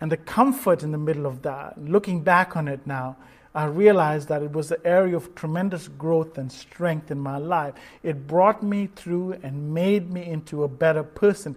And 0.00 0.10
the 0.12 0.16
comfort 0.16 0.82
in 0.82 0.92
the 0.92 0.98
middle 0.98 1.26
of 1.26 1.42
that, 1.42 1.82
looking 1.82 2.22
back 2.22 2.56
on 2.56 2.68
it 2.68 2.86
now, 2.86 3.16
I 3.56 3.66
realized 3.66 4.28
that 4.28 4.42
it 4.42 4.50
was 4.50 4.72
an 4.72 4.80
area 4.84 5.16
of 5.16 5.32
tremendous 5.36 5.86
growth 5.86 6.38
and 6.38 6.50
strength 6.50 7.12
in 7.12 7.20
my 7.20 7.36
life. 7.36 7.74
It 8.02 8.26
brought 8.26 8.64
me 8.64 8.88
through 8.96 9.38
and 9.44 9.72
made 9.72 10.10
me 10.10 10.26
into 10.26 10.64
a 10.64 10.68
better 10.68 11.04
person, 11.04 11.54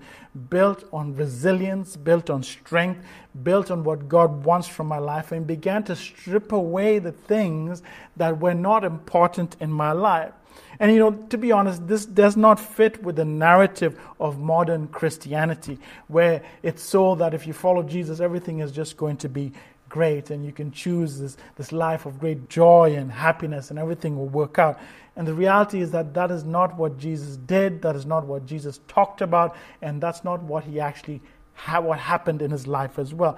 built 0.51 0.83
on 0.93 1.15
resilience, 1.15 1.95
built 1.95 2.29
on 2.29 2.43
strength, 2.43 3.03
built 3.41 3.71
on 3.71 3.83
what 3.83 4.07
God 4.07 4.45
wants 4.45 4.67
from 4.67 4.85
my 4.85 4.99
life, 4.99 5.31
and 5.31 5.47
began 5.47 5.83
to 5.85 5.95
strip 5.95 6.51
away 6.51 6.99
the 6.99 7.13
things 7.13 7.81
that 8.15 8.39
were 8.39 8.53
not 8.53 8.83
important 8.83 9.55
in 9.59 9.71
my 9.71 9.91
life. 9.91 10.33
And 10.79 10.91
you 10.91 10.99
know, 10.99 11.11
to 11.11 11.37
be 11.37 11.51
honest, 11.51 11.87
this 11.87 12.05
does 12.05 12.37
not 12.37 12.59
fit 12.59 13.01
with 13.01 13.15
the 13.15 13.25
narrative 13.25 13.99
of 14.19 14.39
modern 14.39 14.87
Christianity, 14.89 15.79
where 16.07 16.43
it's 16.61 16.83
so 16.83 17.15
that 17.15 17.33
if 17.33 17.47
you 17.47 17.53
follow 17.53 17.81
Jesus, 17.81 18.19
everything 18.19 18.59
is 18.59 18.71
just 18.71 18.97
going 18.97 19.17
to 19.17 19.29
be 19.29 19.51
great 19.89 20.29
and 20.29 20.45
you 20.45 20.51
can 20.51 20.71
choose 20.71 21.19
this, 21.19 21.37
this 21.55 21.71
life 21.71 22.05
of 22.05 22.19
great 22.19 22.49
joy 22.49 22.95
and 22.95 23.11
happiness 23.11 23.69
and 23.69 23.79
everything 23.79 24.17
will 24.17 24.27
work 24.27 24.59
out. 24.59 24.79
And 25.15 25.27
the 25.27 25.33
reality 25.33 25.81
is 25.81 25.91
that 25.91 26.13
that 26.13 26.29
is 26.29 26.43
not 26.43 26.77
what 26.77 26.97
Jesus 26.97 27.37
did, 27.37 27.81
that 27.81 27.95
is 27.95 28.05
not 28.05 28.25
what 28.25 28.45
Jesus 28.45 28.79
talked 28.87 29.21
about, 29.21 29.55
and 29.81 29.99
that's 29.99 30.23
not 30.23 30.43
what 30.43 30.63
he 30.63 30.79
actually 30.79 31.21
ha- 31.53 31.79
what 31.79 31.99
happened 31.99 32.41
in 32.41 32.51
his 32.51 32.67
life 32.67 32.99
as 32.99 33.13
well. 33.13 33.37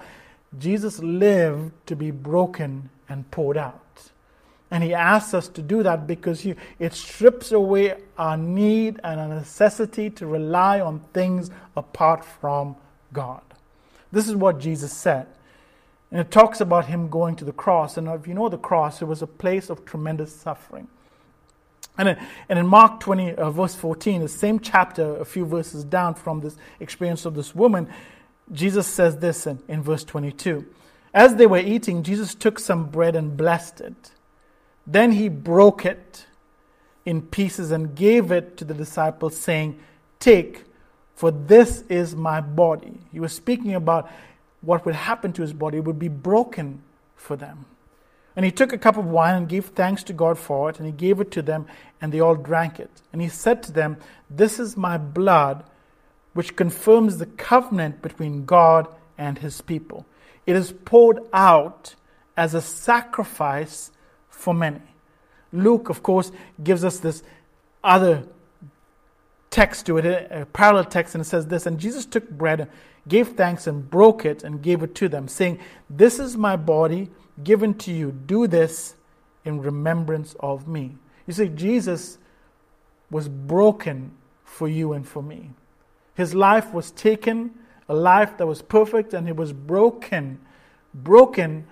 Jesus 0.58 1.00
lived 1.00 1.72
to 1.86 1.96
be 1.96 2.12
broken 2.12 2.90
and 3.08 3.30
poured 3.32 3.58
out. 3.58 4.12
And 4.72 4.84
he 4.84 4.94
asks 4.94 5.34
us 5.34 5.48
to 5.50 5.62
do 5.62 5.82
that 5.84 6.06
because 6.06 6.42
he, 6.42 6.56
it 6.78 6.94
strips 6.94 7.52
away 7.52 7.96
our 8.18 8.38
need 8.38 9.00
and 9.04 9.20
our 9.20 9.28
necessity 9.28 10.10
to 10.12 10.28
rely 10.28 10.80
on 10.80 11.02
things 11.14 11.50
apart 11.76 12.24
from 12.24 12.76
God. 13.12 13.42
This 14.12 14.28
is 14.28 14.36
what 14.36 14.60
Jesus 14.60 14.92
said. 14.92 15.28
And 16.12 16.20
it 16.20 16.32
talks 16.32 16.60
about 16.60 16.86
him 16.86 17.10
going 17.10 17.36
to 17.38 17.46
the 17.46 17.52
cross. 17.52 17.98
And 17.98 18.08
if 18.08 18.28
you 18.28 18.34
know 18.34 18.50
the 18.50 18.58
cross, 18.58 19.02
it 19.02 19.06
was 19.06 19.22
a 19.22 19.28
place 19.28 19.70
of 19.70 19.86
tremendous 19.86 20.36
suffering. 20.36 20.88
And 21.98 22.18
and 22.48 22.58
in 22.58 22.66
Mark 22.66 23.00
20, 23.02 23.34
uh, 23.34 23.52
verse 23.52 23.76
14, 23.76 24.22
the 24.22 24.28
same 24.28 24.60
chapter, 24.60 25.18
a 25.18 25.26
few 25.26 25.46
verses 25.46 25.84
down 25.84 26.16
from 26.16 26.40
this 26.40 26.56
experience 26.80 27.26
of 27.26 27.36
this 27.36 27.54
woman, 27.54 27.90
Jesus 28.52 28.88
says 28.88 29.18
this 29.18 29.46
in, 29.46 29.60
in 29.68 29.84
verse 29.84 30.04
22. 30.04 30.66
As 31.14 31.36
they 31.36 31.46
were 31.46 31.58
eating, 31.58 32.04
Jesus 32.04 32.34
took 32.34 32.58
some 32.58 32.86
bread 32.86 33.16
and 33.16 33.36
blessed 33.36 33.82
it 33.82 34.12
then 34.90 35.12
he 35.12 35.30
broke 35.30 35.86
it 35.86 36.26
in 37.06 37.22
pieces 37.22 37.72
and 37.72 37.96
gave 37.96 38.32
it 38.32 38.58
to 38.58 38.66
the 38.66 38.74
disciples, 38.74 39.38
saying, 39.38 39.80
Take, 40.20 40.64
for 41.16 41.30
this 41.30 41.84
is 41.90 42.16
my 42.16 42.42
body. 42.42 43.00
He 43.12 43.20
was 43.20 43.32
speaking 43.32 43.76
about 43.76 44.10
what 44.62 44.86
would 44.86 44.96
happen 44.96 45.34
to 45.34 45.42
his 45.42 45.54
body, 45.54 45.78
it 45.78 45.86
would 45.86 46.00
be 46.00 46.08
broken 46.08 46.82
for 47.16 47.36
them. 47.36 47.66
And 48.36 48.46
he 48.46 48.52
took 48.52 48.72
a 48.72 48.78
cup 48.78 48.98
of 48.98 49.06
wine 49.06 49.36
and 49.36 49.50
gave 49.50 49.66
thanks 49.66 50.04
to 50.04 50.14
God 50.14 50.38
for 50.38 50.70
it, 50.70 50.78
and 50.78 50.86
he 50.86 50.92
gave 50.92 51.20
it 51.20 51.32
to 51.32 51.42
them, 51.42 51.66
and 52.00 52.12
they 52.12 52.20
all 52.20 52.36
drank 52.36 52.80
it. 52.80 52.90
And 53.12 53.22
he 53.22 53.28
said 53.28 53.64
to 53.64 53.72
them, 53.72 53.98
This 54.30 54.60
is 54.60 54.78
my 54.78 54.98
blood, 54.98 55.64
which 56.34 56.56
confirms 56.56 57.18
the 57.18 57.26
covenant 57.26 58.02
between 58.02 58.46
God 58.46 58.88
and 59.18 59.40
his 59.40 59.62
people. 59.62 60.06
It 60.46 60.56
is 60.56 60.72
poured 60.72 61.20
out 61.34 61.96
as 62.38 62.54
a 62.54 62.62
sacrifice 62.62 63.92
for 64.30 64.54
many. 64.54 64.82
Luke, 65.52 65.90
of 65.90 66.04
course, 66.04 66.32
gives 66.64 66.84
us 66.84 67.00
this 67.00 67.24
other 67.84 68.24
text 69.50 69.86
to 69.88 69.98
it, 69.98 70.06
a 70.06 70.46
parallel 70.46 70.86
text, 70.86 71.16
and 71.16 71.22
it 71.24 71.28
says 71.28 71.48
this 71.48 71.66
And 71.66 71.80
Jesus 71.80 72.06
took 72.06 72.30
bread, 72.30 72.70
gave 73.08 73.30
thanks, 73.30 73.68
and 73.68 73.90
broke 73.90 74.26
it, 74.26 74.44
and 74.44 74.62
gave 74.62 74.84
it 74.84 74.96
to 74.96 75.10
them, 75.10 75.28
saying, 75.28 75.60
This 75.90 76.20
is 76.20 76.38
my 76.38 76.56
body 76.56 77.10
given 77.44 77.74
to 77.76 77.92
you. 77.92 78.12
Do 78.12 78.48
this 78.48 78.96
in 79.46 79.62
remembrance 79.62 80.36
of 80.40 80.68
me. 80.68 80.98
You 81.26 81.34
see, 81.34 81.48
Jesus 81.50 82.18
was 83.10 83.28
broken 83.28 84.12
for 84.44 84.68
you 84.68 84.94
and 84.94 85.08
for 85.08 85.24
me. 85.24 85.52
His 86.16 86.36
life 86.36 86.74
was 86.74 86.92
taken, 86.92 87.52
a 87.88 87.96
life 87.96 88.38
that 88.38 88.46
was 88.46 88.62
perfect, 88.62 89.14
and 89.14 89.28
it 89.28 89.36
was 89.36 89.54
broken. 89.54 90.40
Broken 90.94 91.66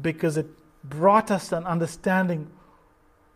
because 0.00 0.36
it 0.36 0.46
brought 0.82 1.30
us 1.30 1.52
an 1.52 1.64
understanding 1.64 2.50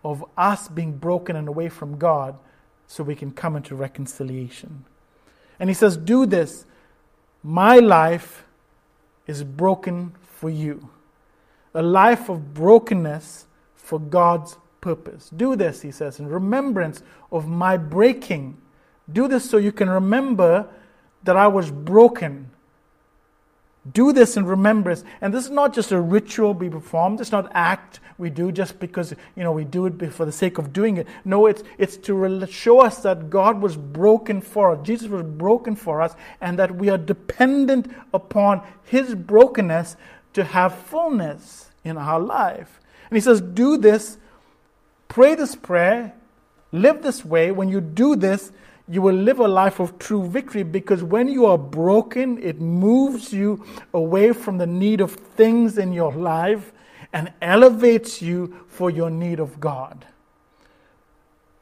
of 0.05 0.25
us 0.37 0.69
being 0.69 0.97
broken 0.97 1.37
and 1.37 1.49
away 1.49 1.69
from 1.69 1.99
God 1.99 2.39
so 2.87 3.05
we 3.05 3.15
can 3.15 3.31
come 3.31 3.57
into 3.57 3.75
reconciliation. 3.75 4.85
And 5.59 5.71
he 5.71 5.75
says, 5.75 5.97
Do 5.97 6.27
this. 6.27 6.65
My 7.43 7.79
life 7.79 8.45
is 9.27 9.43
broken 9.43 10.13
for 10.23 10.51
you. 10.51 10.91
A 11.75 11.83
life 11.83 12.29
of 12.29 12.53
brokenness 12.53 13.47
for 13.75 13.99
God's 13.99 14.57
purpose. 14.81 15.31
Do 15.31 15.57
this, 15.57 15.83
he 15.83 15.91
says, 15.91 16.19
in 16.19 16.27
remembrance 16.29 17.03
of 17.31 17.47
my 17.47 17.77
breaking. 17.77 18.59
Do 19.13 19.29
this 19.29 19.49
so 19.49 19.57
you 19.57 19.73
can 19.73 19.89
remember 19.89 20.69
that 21.23 21.37
I 21.37 21.49
was 21.49 21.71
broken 21.71 22.51
do 23.93 24.13
this 24.13 24.37
in 24.37 24.45
remembrance. 24.45 25.05
And 25.21 25.33
this 25.33 25.45
is 25.45 25.51
not 25.51 25.73
just 25.73 25.91
a 25.93 26.01
ritual 26.01 26.55
we 26.55 26.69
perform. 26.69 27.17
It's 27.21 27.33
not 27.33 27.51
act 27.55 28.01
we 28.19 28.29
do 28.29 28.53
just 28.53 28.79
because 28.79 29.15
you 29.35 29.43
know 29.43 29.51
we 29.51 29.65
do 29.65 29.87
it 29.87 30.13
for 30.13 30.27
the 30.27 30.33
sake 30.33 30.59
of 30.59 30.73
doing 30.73 30.99
it. 30.99 31.09
No, 31.25 31.47
it's 31.47 31.65
it's 31.79 31.97
to 31.97 32.47
show 32.47 32.81
us 32.81 33.03
that 33.03 33.31
God 33.31 33.63
was 33.63 33.77
broken 33.77 34.43
for 34.43 34.73
us. 34.73 34.87
Jesus 34.87 35.09
was 35.09 35.23
broken 35.23 35.75
for 35.75 36.03
us, 36.03 36.15
and 36.41 36.59
that 36.59 36.77
we 36.77 36.91
are 36.91 36.99
dependent 36.99 37.91
upon 38.13 38.63
His 38.85 39.15
brokenness 39.15 39.97
to 40.35 40.45
have 40.45 40.75
fullness 40.75 41.71
in 41.83 41.97
our 41.97 42.21
life. 42.21 42.81
And 43.09 43.17
He 43.17 43.23
says, 43.23 43.41
"Do 43.41 43.79
this. 43.79 44.19
Pray 45.09 45.35
this 45.35 45.57
prayer. 45.57 46.13
Live 46.71 47.03
this 47.03 47.25
way. 47.25 47.51
When 47.51 47.71
you 47.71 47.81
do 47.81 48.15
this." 48.15 48.53
You 48.91 49.01
will 49.01 49.15
live 49.15 49.39
a 49.39 49.47
life 49.47 49.79
of 49.79 50.01
true 50.01 50.27
victory 50.27 50.65
because 50.65 51.05
when 51.05 51.29
you 51.29 51.47
are 51.47 51.57
broken, 51.57 52.43
it 52.43 52.61
moves 52.61 53.33
you 53.33 53.65
away 53.95 54.33
from 54.33 54.59
the 54.59 54.67
need 54.67 55.01
of 55.01 55.13
things 55.13 55.79
in 55.79 55.93
your 55.93 56.13
life 56.13 56.73
and 57.13 57.33
elevates 57.41 58.21
you 58.21 58.65
for 58.67 58.91
your 58.91 59.09
need 59.09 59.39
of 59.39 59.61
God. 59.61 60.07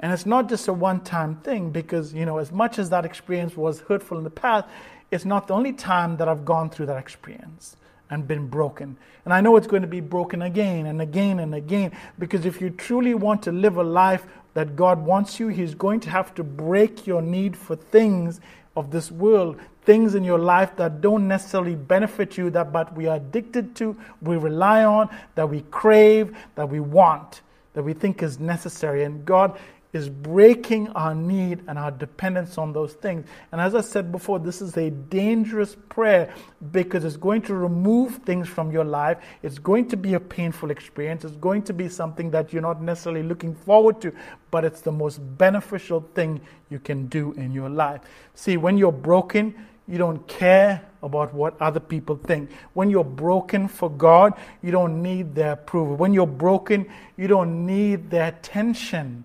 And 0.01 0.11
it's 0.11 0.25
not 0.25 0.49
just 0.49 0.69
a 0.69 0.73
one 0.73 1.01
time 1.01 1.37
thing 1.37 1.71
because, 1.71 2.14
you 2.14 2.25
know, 2.25 2.38
as 2.38 2.51
much 2.51 2.79
as 2.79 2.88
that 2.88 3.05
experience 3.05 3.59
was 3.59 3.81
hurtful 3.81 4.17
in 4.17 4.25
the 4.25 4.31
past, 4.31 4.67
it's 5.11 5.27
not 5.27 5.49
the 5.49 5.55
only 5.55 5.75
time 5.75 6.17
that 6.17 6.29
I've 6.29 6.47
gone 6.47 6.71
through 6.71 6.87
that 6.87 6.99
experience 6.99 7.77
and 8.09 8.27
been 8.27 8.47
broken. 8.47 8.97
And 9.27 9.35
I 9.35 9.43
know 9.43 9.57
it's 9.57 9.67
going 9.67 9.83
to 9.83 9.88
be 9.88 10.01
broken 10.01 10.41
again 10.41 10.87
and 10.87 11.03
again 11.03 11.41
and 11.41 11.55
again 11.55 11.93
because 12.19 12.47
if 12.47 12.62
you 12.62 12.71
truly 12.71 13.12
want 13.12 13.43
to 13.43 13.53
live 13.53 13.77
a 13.77 13.83
life 13.83 14.25
that 14.59 14.75
God 14.75 15.07
wants 15.07 15.38
you, 15.38 15.47
He's 15.47 15.77
going 15.77 16.01
to 16.01 16.11
have 16.11 16.35
to 16.35 16.42
break 16.42 17.07
your 17.07 17.23
need 17.23 17.57
for 17.57 17.77
things 17.77 18.40
of 18.75 18.90
this 18.90 19.09
world, 19.09 19.57
things 19.85 20.16
in 20.16 20.25
your 20.25 20.40
life 20.40 20.75
that 20.79 21.01
don't 21.01 21.29
necessarily 21.29 21.77
benefit 21.77 22.37
you, 22.37 22.51
that 22.51 22.73
but 22.73 22.92
we 22.97 23.07
are 23.07 23.18
addicted 23.18 23.77
to, 23.77 23.97
we 24.21 24.37
rely 24.37 24.85
on, 24.85 25.09
that 25.37 25.49
we 25.49 25.61
crave, 25.71 26.37
that 26.57 26.68
we 26.68 26.81
want, 26.81 27.42
that 27.75 27.85
we 27.85 27.92
think 27.92 28.21
is 28.21 28.40
necessary. 28.40 29.05
And 29.05 29.25
God 29.25 29.57
is 29.92 30.09
breaking 30.09 30.88
our 30.88 31.14
need 31.14 31.62
and 31.66 31.79
our 31.79 31.90
dependence 31.90 32.59
on 32.59 32.72
those 32.72 32.92
things. 32.92 33.27
And 33.53 33.61
as 33.61 33.74
I 33.74 33.81
said 33.81 34.12
before, 34.12 34.38
this 34.38 34.61
is 34.61 34.77
a 34.77 34.90
dangerous 34.90 35.77
prayer 35.88 36.33
because 36.72 37.05
it's 37.05 37.16
going 37.16 37.42
to 37.42 37.55
remove 37.55 38.16
things 38.16 38.48
from 38.48 38.70
your 38.70 38.85
life. 38.85 39.18
It's 39.42 39.59
going 39.59 39.88
to 39.88 39.96
be 39.96 40.14
a 40.14 40.20
painful 40.20 40.70
experience. 40.70 41.24
It's 41.24 41.37
going 41.37 41.62
to 41.62 41.72
be 41.72 41.88
something 41.88 42.31
that 42.33 42.53
you're 42.53 42.62
not 42.62 42.83
necessarily 42.83 43.22
looking 43.22 43.55
forward 43.55 44.01
to, 44.03 44.12
but 44.51 44.64
it's 44.64 44.83
the 44.83 44.92
most 44.92 45.18
beneficial 45.38 46.07
thing 46.14 46.40
you 46.68 46.79
can 46.79 47.07
do 47.07 47.33
in 47.33 47.53
your 47.53 47.70
life. 47.70 48.03
See, 48.35 48.59
when 48.59 48.77
you're 48.77 48.92
broken, 48.92 49.55
you 49.87 49.96
don't 49.96 50.27
care 50.29 50.83
about 51.03 51.33
what 51.33 51.59
other 51.62 51.81
people 51.81 52.16
think. 52.16 52.51
When 52.74 52.90
you're 52.90 53.05
broken 53.05 53.68
for 53.68 53.88
God, 53.88 54.35
you 54.62 54.70
don't 54.70 55.03
need 55.03 55.35
their 55.35 55.53
approval. 55.53 55.96
When 55.96 56.12
you're 56.12 56.27
broken, 56.27 56.87
you 57.16 57.27
don't 57.27 57.64
need 57.64 58.11
their 58.11 58.27
attention. 58.27 59.24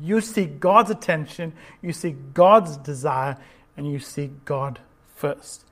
You 0.00 0.20
seek 0.20 0.60
God's 0.60 0.90
attention, 0.90 1.52
you 1.82 1.92
seek 1.92 2.34
God's 2.34 2.76
desire, 2.76 3.36
and 3.76 3.90
you 3.90 3.98
seek 3.98 4.44
God 4.44 4.80
first. 5.14 5.64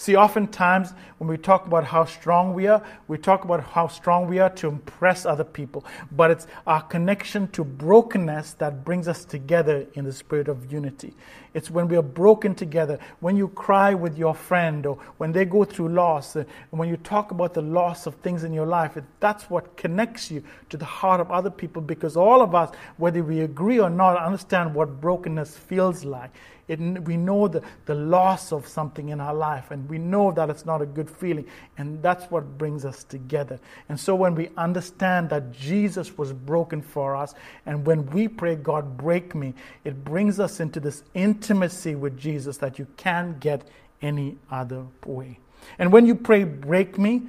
See, 0.00 0.14
oftentimes 0.14 0.94
when 1.18 1.28
we 1.28 1.36
talk 1.36 1.66
about 1.66 1.82
how 1.82 2.04
strong 2.04 2.54
we 2.54 2.68
are, 2.68 2.80
we 3.08 3.18
talk 3.18 3.44
about 3.44 3.64
how 3.64 3.88
strong 3.88 4.28
we 4.28 4.38
are 4.38 4.48
to 4.50 4.68
impress 4.68 5.26
other 5.26 5.42
people. 5.42 5.84
But 6.12 6.30
it's 6.30 6.46
our 6.68 6.82
connection 6.82 7.48
to 7.48 7.64
brokenness 7.64 8.52
that 8.54 8.84
brings 8.84 9.08
us 9.08 9.24
together 9.24 9.88
in 9.94 10.04
the 10.04 10.12
spirit 10.12 10.46
of 10.46 10.72
unity. 10.72 11.14
It's 11.52 11.68
when 11.68 11.88
we 11.88 11.96
are 11.96 12.02
broken 12.02 12.54
together, 12.54 13.00
when 13.18 13.36
you 13.36 13.48
cry 13.48 13.92
with 13.92 14.16
your 14.16 14.36
friend, 14.36 14.86
or 14.86 14.98
when 15.16 15.32
they 15.32 15.44
go 15.44 15.64
through 15.64 15.88
loss, 15.88 16.36
uh, 16.36 16.44
and 16.70 16.78
when 16.78 16.88
you 16.88 16.96
talk 16.98 17.32
about 17.32 17.54
the 17.54 17.62
loss 17.62 18.06
of 18.06 18.14
things 18.16 18.44
in 18.44 18.52
your 18.52 18.66
life, 18.66 18.96
that's 19.18 19.50
what 19.50 19.76
connects 19.76 20.30
you 20.30 20.44
to 20.70 20.76
the 20.76 20.84
heart 20.84 21.20
of 21.20 21.32
other 21.32 21.50
people 21.50 21.82
because 21.82 22.16
all 22.16 22.40
of 22.40 22.54
us, 22.54 22.72
whether 22.98 23.24
we 23.24 23.40
agree 23.40 23.80
or 23.80 23.90
not, 23.90 24.16
understand 24.16 24.72
what 24.72 25.00
brokenness 25.00 25.56
feels 25.56 26.04
like. 26.04 26.30
It, 26.68 26.78
we 26.80 27.16
know 27.16 27.48
the, 27.48 27.62
the 27.86 27.94
loss 27.94 28.52
of 28.52 28.68
something 28.68 29.08
in 29.08 29.20
our 29.20 29.34
life, 29.34 29.70
and 29.70 29.88
we 29.88 29.98
know 29.98 30.30
that 30.32 30.50
it's 30.50 30.66
not 30.66 30.82
a 30.82 30.86
good 30.86 31.08
feeling, 31.08 31.46
and 31.78 32.02
that's 32.02 32.30
what 32.30 32.58
brings 32.58 32.84
us 32.84 33.04
together. 33.04 33.58
And 33.88 33.98
so, 33.98 34.14
when 34.14 34.34
we 34.34 34.50
understand 34.56 35.30
that 35.30 35.50
Jesus 35.50 36.16
was 36.18 36.32
broken 36.32 36.82
for 36.82 37.16
us, 37.16 37.34
and 37.64 37.86
when 37.86 38.04
we 38.10 38.28
pray, 38.28 38.54
God, 38.54 38.98
break 38.98 39.34
me, 39.34 39.54
it 39.84 40.04
brings 40.04 40.38
us 40.38 40.60
into 40.60 40.78
this 40.78 41.02
intimacy 41.14 41.94
with 41.94 42.18
Jesus 42.18 42.58
that 42.58 42.78
you 42.78 42.86
can't 42.98 43.40
get 43.40 43.66
any 44.02 44.36
other 44.50 44.84
way. 45.06 45.38
And 45.78 45.90
when 45.90 46.06
you 46.06 46.14
pray, 46.14 46.44
break 46.44 46.98
me, 46.98 47.22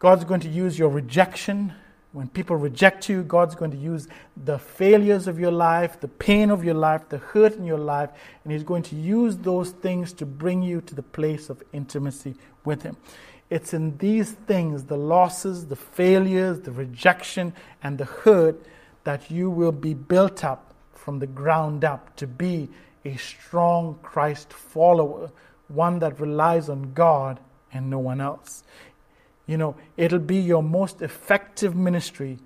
God's 0.00 0.24
going 0.24 0.40
to 0.40 0.48
use 0.48 0.78
your 0.78 0.88
rejection 0.88 1.74
when 2.12 2.28
people 2.28 2.56
reject 2.56 3.08
you, 3.08 3.22
God's 3.22 3.54
going 3.54 3.70
to 3.70 3.76
use 3.76 4.06
the 4.44 4.58
failures 4.58 5.26
of 5.26 5.40
your 5.40 5.50
life, 5.50 5.98
the 6.00 6.08
pain 6.08 6.50
of 6.50 6.62
your 6.62 6.74
life, 6.74 7.08
the 7.08 7.18
hurt 7.18 7.56
in 7.56 7.64
your 7.64 7.78
life, 7.78 8.10
and 8.44 8.52
He's 8.52 8.62
going 8.62 8.82
to 8.84 8.96
use 8.96 9.38
those 9.38 9.70
things 9.70 10.12
to 10.14 10.26
bring 10.26 10.62
you 10.62 10.82
to 10.82 10.94
the 10.94 11.02
place 11.02 11.48
of 11.48 11.62
intimacy 11.72 12.34
with 12.64 12.82
Him. 12.82 12.96
It's 13.48 13.72
in 13.72 13.96
these 13.98 14.32
things, 14.32 14.84
the 14.84 14.96
losses, 14.96 15.66
the 15.66 15.76
failures, 15.76 16.60
the 16.60 16.72
rejection, 16.72 17.54
and 17.82 17.96
the 17.96 18.04
hurt, 18.04 18.62
that 19.04 19.30
you 19.30 19.50
will 19.50 19.72
be 19.72 19.94
built 19.94 20.44
up 20.44 20.74
from 20.94 21.18
the 21.18 21.26
ground 21.26 21.84
up 21.84 22.14
to 22.16 22.26
be 22.26 22.68
a 23.04 23.16
strong 23.16 23.98
Christ 24.02 24.52
follower, 24.52 25.30
one 25.68 25.98
that 26.00 26.20
relies 26.20 26.68
on 26.68 26.92
God 26.92 27.40
and 27.72 27.88
no 27.88 27.98
one 27.98 28.20
else 28.20 28.64
you 29.52 29.58
know, 29.58 29.76
it'll 29.98 30.18
be 30.18 30.38
your 30.38 30.62
most 30.62 31.02
effective 31.02 31.76
ministry, 31.76 32.38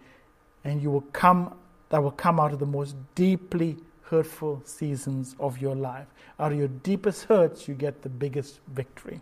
and 0.65 0.83
you 0.83 0.91
will 0.91 1.07
come, 1.13 1.55
that 1.91 2.03
will 2.03 2.11
come 2.11 2.41
out 2.41 2.53
of 2.53 2.59
the 2.59 2.67
most 2.67 2.97
deeply 3.15 3.77
hurtful 4.03 4.61
seasons 4.65 5.37
of 5.39 5.61
your 5.61 5.77
life. 5.77 6.09
Out 6.41 6.51
of 6.51 6.59
your 6.59 6.67
deepest 6.67 7.23
hurts, 7.27 7.69
you 7.69 7.75
get 7.75 8.03
the 8.03 8.09
biggest 8.09 8.59
victory. 8.75 9.21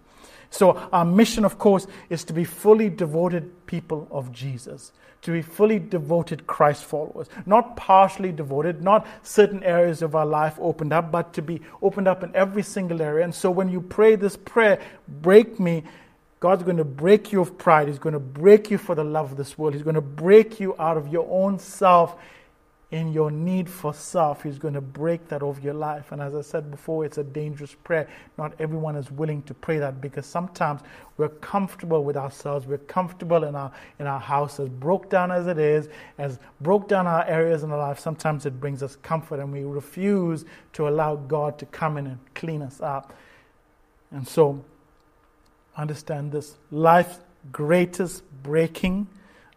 So, 0.49 0.73
our 0.95 1.05
mission, 1.05 1.45
of 1.45 1.59
course, 1.59 1.87
is 2.09 2.25
to 2.25 2.33
be 2.33 2.45
fully 2.45 2.89
devoted 2.89 3.67
people 3.67 4.09
of 4.11 4.33
Jesus, 4.33 4.93
to 5.21 5.33
be 5.33 5.43
fully 5.43 5.79
devoted 5.79 6.47
Christ 6.47 6.85
followers, 6.85 7.29
not 7.45 7.77
partially 7.77 8.33
devoted, 8.33 8.83
not 8.83 9.07
certain 9.23 9.63
areas 9.63 10.01
of 10.01 10.15
our 10.15 10.25
life 10.25 10.57
opened 10.59 10.95
up, 10.95 11.13
but 11.13 11.35
to 11.35 11.43
be 11.43 11.61
opened 11.83 12.09
up 12.09 12.25
in 12.25 12.35
every 12.35 12.63
single 12.63 13.03
area. 13.03 13.25
And 13.25 13.35
so, 13.35 13.51
when 13.51 13.69
you 13.69 13.83
pray 13.83 14.17
this 14.17 14.39
prayer, 14.39 14.81
break 15.07 15.61
me, 15.61 15.85
God's 16.45 16.63
going 16.63 16.77
to 16.77 16.85
break 16.85 17.33
you 17.33 17.41
of 17.41 17.57
pride. 17.57 17.89
He's 17.89 17.99
going 17.99 18.13
to 18.13 18.19
break 18.19 18.71
you 18.71 18.77
for 18.77 18.95
the 18.95 19.03
love 19.03 19.31
of 19.31 19.39
this 19.39 19.57
world. 19.57 19.73
He's 19.73 19.83
going 19.83 19.95
to 19.95 20.03
break 20.03 20.61
you 20.61 20.77
out 20.79 20.99
of 20.99 21.09
your 21.09 21.27
own 21.31 21.59
self 21.59 22.17
in 22.91 23.15
your 23.15 23.31
need 23.31 23.67
for 23.67 23.95
self. 23.95 24.43
He's 24.43 24.59
going 24.59 24.75
to 24.75 24.83
break 24.83 25.27
that 25.29 25.43
over 25.43 25.59
your 25.59 25.73
life. 25.73 26.13
And 26.13 26.21
as 26.21 26.35
I 26.35 26.43
said 26.43 26.71
before, 26.71 27.07
it's 27.07 27.17
a 27.17 27.25
dangerous 27.25 27.75
prayer. 27.83 28.11
Not 28.37 28.53
everyone 28.59 28.95
is 28.95 29.11
willing 29.11 29.41
to 29.45 29.55
pray 29.55 29.79
that 29.79 30.03
because 30.03 30.27
sometimes 30.27 30.83
we're 31.17 31.31
comfortable 31.31 32.05
with 32.05 32.19
ourselves. 32.19 32.67
We're 32.67 32.77
comfortable 32.77 33.45
in 33.45 33.55
our, 33.55 33.73
in 33.99 34.07
our 34.07 34.21
house, 34.21 34.61
as 34.61 34.69
broke 34.69 35.09
down 35.09 35.33
as 35.33 35.47
it 35.47 35.57
is, 35.57 35.89
as 36.19 36.39
broke 36.61 36.89
down 36.89 37.07
our 37.07 37.25
areas 37.25 37.63
in 37.63 37.73
our 37.73 37.79
life. 37.79 37.99
Sometimes 37.99 38.45
it 38.45 38.61
brings 38.61 38.83
us 38.83 38.97
comfort 38.97 39.41
and 39.41 39.51
we 39.51 39.63
refuse 39.63 40.45
to 40.75 40.89
allow 40.89 41.17
God 41.17 41.59
to 41.61 41.65
come 41.65 41.97
in 41.97 42.07
and 42.07 42.19
clean 42.35 42.61
us 42.61 42.83
up. 42.83 43.15
And 44.11 44.29
so, 44.29 44.63
understand 45.77 46.33
this 46.33 46.57
life's 46.71 47.19
greatest 47.53 48.23
breaking 48.43 49.07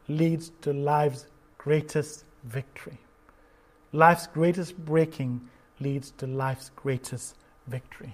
leads 0.07 0.51
to 0.61 0.73
life's 0.73 1.27
greatest 1.57 2.25
victory. 2.43 2.97
Life's 3.91 4.27
greatest 4.27 4.77
breaking 4.85 5.41
leads 5.79 6.11
to 6.11 6.27
life's 6.27 6.71
greatest 6.75 7.35
victory. 7.67 8.13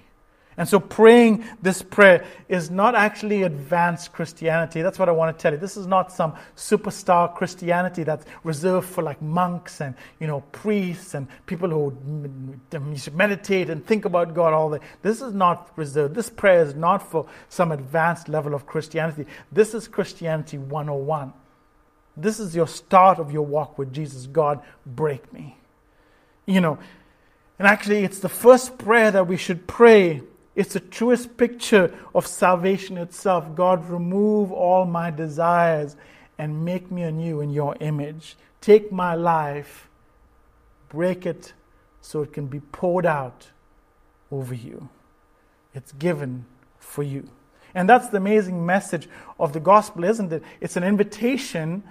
And 0.58 0.68
so 0.68 0.80
praying 0.80 1.44
this 1.62 1.82
prayer 1.82 2.26
is 2.48 2.70
not 2.70 2.94
actually 2.94 3.44
advanced 3.44 4.14
Christianity. 4.14 4.82
That's 4.82 5.00
what 5.00 5.10
I 5.10 5.12
want 5.12 5.36
to 5.36 5.42
tell 5.42 5.54
you. 5.54 5.58
This 5.58 5.78
is 5.78 5.88
not 5.88 6.12
some 6.12 6.34
superstar 6.56 7.34
Christianity 7.34 8.04
that's 8.04 8.26
reserved 8.44 8.88
for 8.88 9.04
like 9.04 9.22
monks 9.22 9.82
and, 9.82 9.96
you 10.20 10.28
know, 10.28 10.42
priests 10.52 11.16
and 11.16 11.28
people 11.48 11.70
who 11.70 11.98
meditate 13.14 13.70
and 13.70 13.86
think 13.86 14.06
about 14.06 14.36
God 14.36 14.54
all 14.54 14.70
day. 14.70 14.80
This 15.02 15.22
is 15.22 15.34
not 15.34 15.72
reserved. 15.76 16.14
This 16.14 16.30
prayer 16.30 16.62
is 16.62 16.76
not 16.76 17.02
for 17.02 17.26
some 17.50 17.72
advanced 17.72 18.30
level 18.30 18.54
of 18.54 18.68
Christianity. 18.68 19.26
This 19.52 19.74
is 19.74 19.88
Christianity 19.88 20.60
101. 20.60 21.34
This 22.16 22.40
is 22.40 22.56
your 22.56 22.68
start 22.68 23.18
of 23.18 23.32
your 23.32 23.46
walk 23.46 23.80
with 23.80 23.92
Jesus. 23.92 24.28
God, 24.28 24.62
break 24.86 25.34
me. 25.34 25.58
You 26.46 26.62
know, 26.62 26.78
and 27.58 27.68
actually, 27.68 28.04
it's 28.04 28.20
the 28.20 28.30
first 28.30 28.78
prayer 28.78 29.10
that 29.10 29.28
we 29.28 29.38
should 29.38 29.66
pray. 29.68 30.22
It's 30.56 30.74
the 30.74 30.80
truest 30.80 31.36
picture 31.38 31.94
of 32.14 32.28
salvation 32.28 32.98
itself. 32.98 33.56
God, 33.56 33.90
remove 33.90 34.52
all 34.52 34.86
my 34.86 35.10
desires 35.10 35.96
and 36.38 36.64
make 36.64 36.92
me 36.92 37.04
anew 37.04 37.42
in 37.42 37.50
your 37.50 37.76
image. 37.80 38.36
Take 38.62 38.92
my 38.92 39.16
life, 39.16 39.90
break 40.90 41.26
it 41.26 41.54
so 42.02 42.22
it 42.22 42.34
can 42.34 42.48
be 42.48 42.60
poured 42.60 43.06
out 43.06 43.48
over 44.32 44.54
you. 44.54 44.90
It's 45.74 45.92
given 45.94 46.46
for 46.80 47.04
you. 47.04 47.30
And 47.74 47.90
that's 47.90 48.10
the 48.10 48.18
amazing 48.18 48.66
message 48.66 49.10
of 49.40 49.54
the 49.54 49.60
gospel, 49.60 50.04
isn't 50.04 50.32
it? 50.32 50.44
It's 50.62 50.78
an 50.78 50.84
invitation 50.84 51.84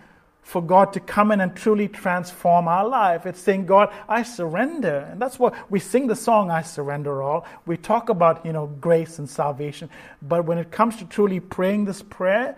for 0.43 0.61
God 0.61 0.93
to 0.93 1.01
come 1.01 1.31
in 1.31 1.41
and 1.41 1.57
truly 1.57 1.89
transform 1.89 2.67
our 2.67 2.87
life. 2.87 3.27
It's 3.27 3.41
saying, 3.41 3.67
God, 3.67 3.93
I 4.09 4.25
surrender. 4.25 5.09
And 5.11 5.23
that's 5.23 5.39
what 5.39 5.55
we 5.71 5.79
sing 5.79 6.09
the 6.09 6.17
song, 6.17 6.51
I 6.51 6.63
Surrender 6.63 7.23
All. 7.23 7.47
We 7.65 7.77
talk 7.77 8.09
about, 8.09 8.45
you 8.45 8.53
know, 8.53 8.67
grace 8.81 9.19
and 9.19 9.31
salvation. 9.31 9.89
But 10.21 10.45
when 10.45 10.59
it 10.59 10.71
comes 10.73 10.97
to 10.97 11.05
truly 11.05 11.39
praying 11.39 11.85
this 11.85 12.03
prayer, 12.03 12.57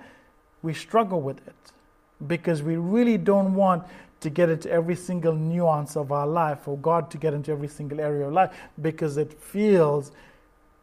we 0.62 0.72
struggle 0.72 1.20
with 1.20 1.46
it 1.46 1.54
because 2.26 2.62
we 2.62 2.76
really 2.76 3.18
don't 3.18 3.54
want 3.54 3.84
to 4.20 4.30
get 4.30 4.48
into 4.48 4.70
every 4.70 4.96
single 4.96 5.34
nuance 5.34 5.94
of 5.94 6.10
our 6.10 6.26
life 6.26 6.66
or 6.66 6.78
God 6.78 7.10
to 7.10 7.18
get 7.18 7.34
into 7.34 7.52
every 7.52 7.68
single 7.68 8.00
area 8.00 8.26
of 8.26 8.32
life 8.32 8.56
because 8.80 9.18
it 9.18 9.38
feels 9.38 10.10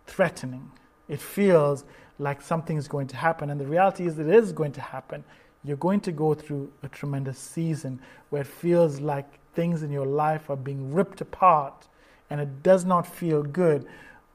threatening. 0.05 0.71
It 1.09 1.19
feels 1.19 1.83
like 2.19 2.43
something 2.43 2.77
is 2.77 2.87
going 2.87 3.07
to 3.07 3.15
happen. 3.15 3.49
And 3.49 3.59
the 3.59 3.65
reality 3.65 4.05
is, 4.05 4.19
it 4.19 4.27
is 4.27 4.51
going 4.51 4.73
to 4.73 4.81
happen 4.81 5.23
you're 5.63 5.77
going 5.77 5.99
to 6.01 6.11
go 6.11 6.33
through 6.33 6.71
a 6.83 6.87
tremendous 6.87 7.37
season 7.37 7.99
where 8.29 8.41
it 8.41 8.47
feels 8.47 8.99
like 8.99 9.27
things 9.53 9.83
in 9.83 9.91
your 9.91 10.05
life 10.05 10.49
are 10.49 10.55
being 10.55 10.93
ripped 10.93 11.21
apart 11.21 11.87
and 12.29 12.39
it 12.39 12.63
does 12.63 12.85
not 12.85 13.05
feel 13.05 13.43
good, 13.43 13.85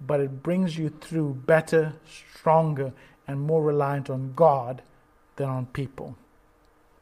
but 0.06 0.20
it 0.20 0.42
brings 0.42 0.76
you 0.76 0.90
through 0.90 1.34
better, 1.46 1.94
stronger, 2.06 2.92
and 3.26 3.40
more 3.40 3.62
reliant 3.62 4.10
on 4.10 4.32
God 4.36 4.82
than 5.36 5.48
on 5.48 5.66
people. 5.66 6.16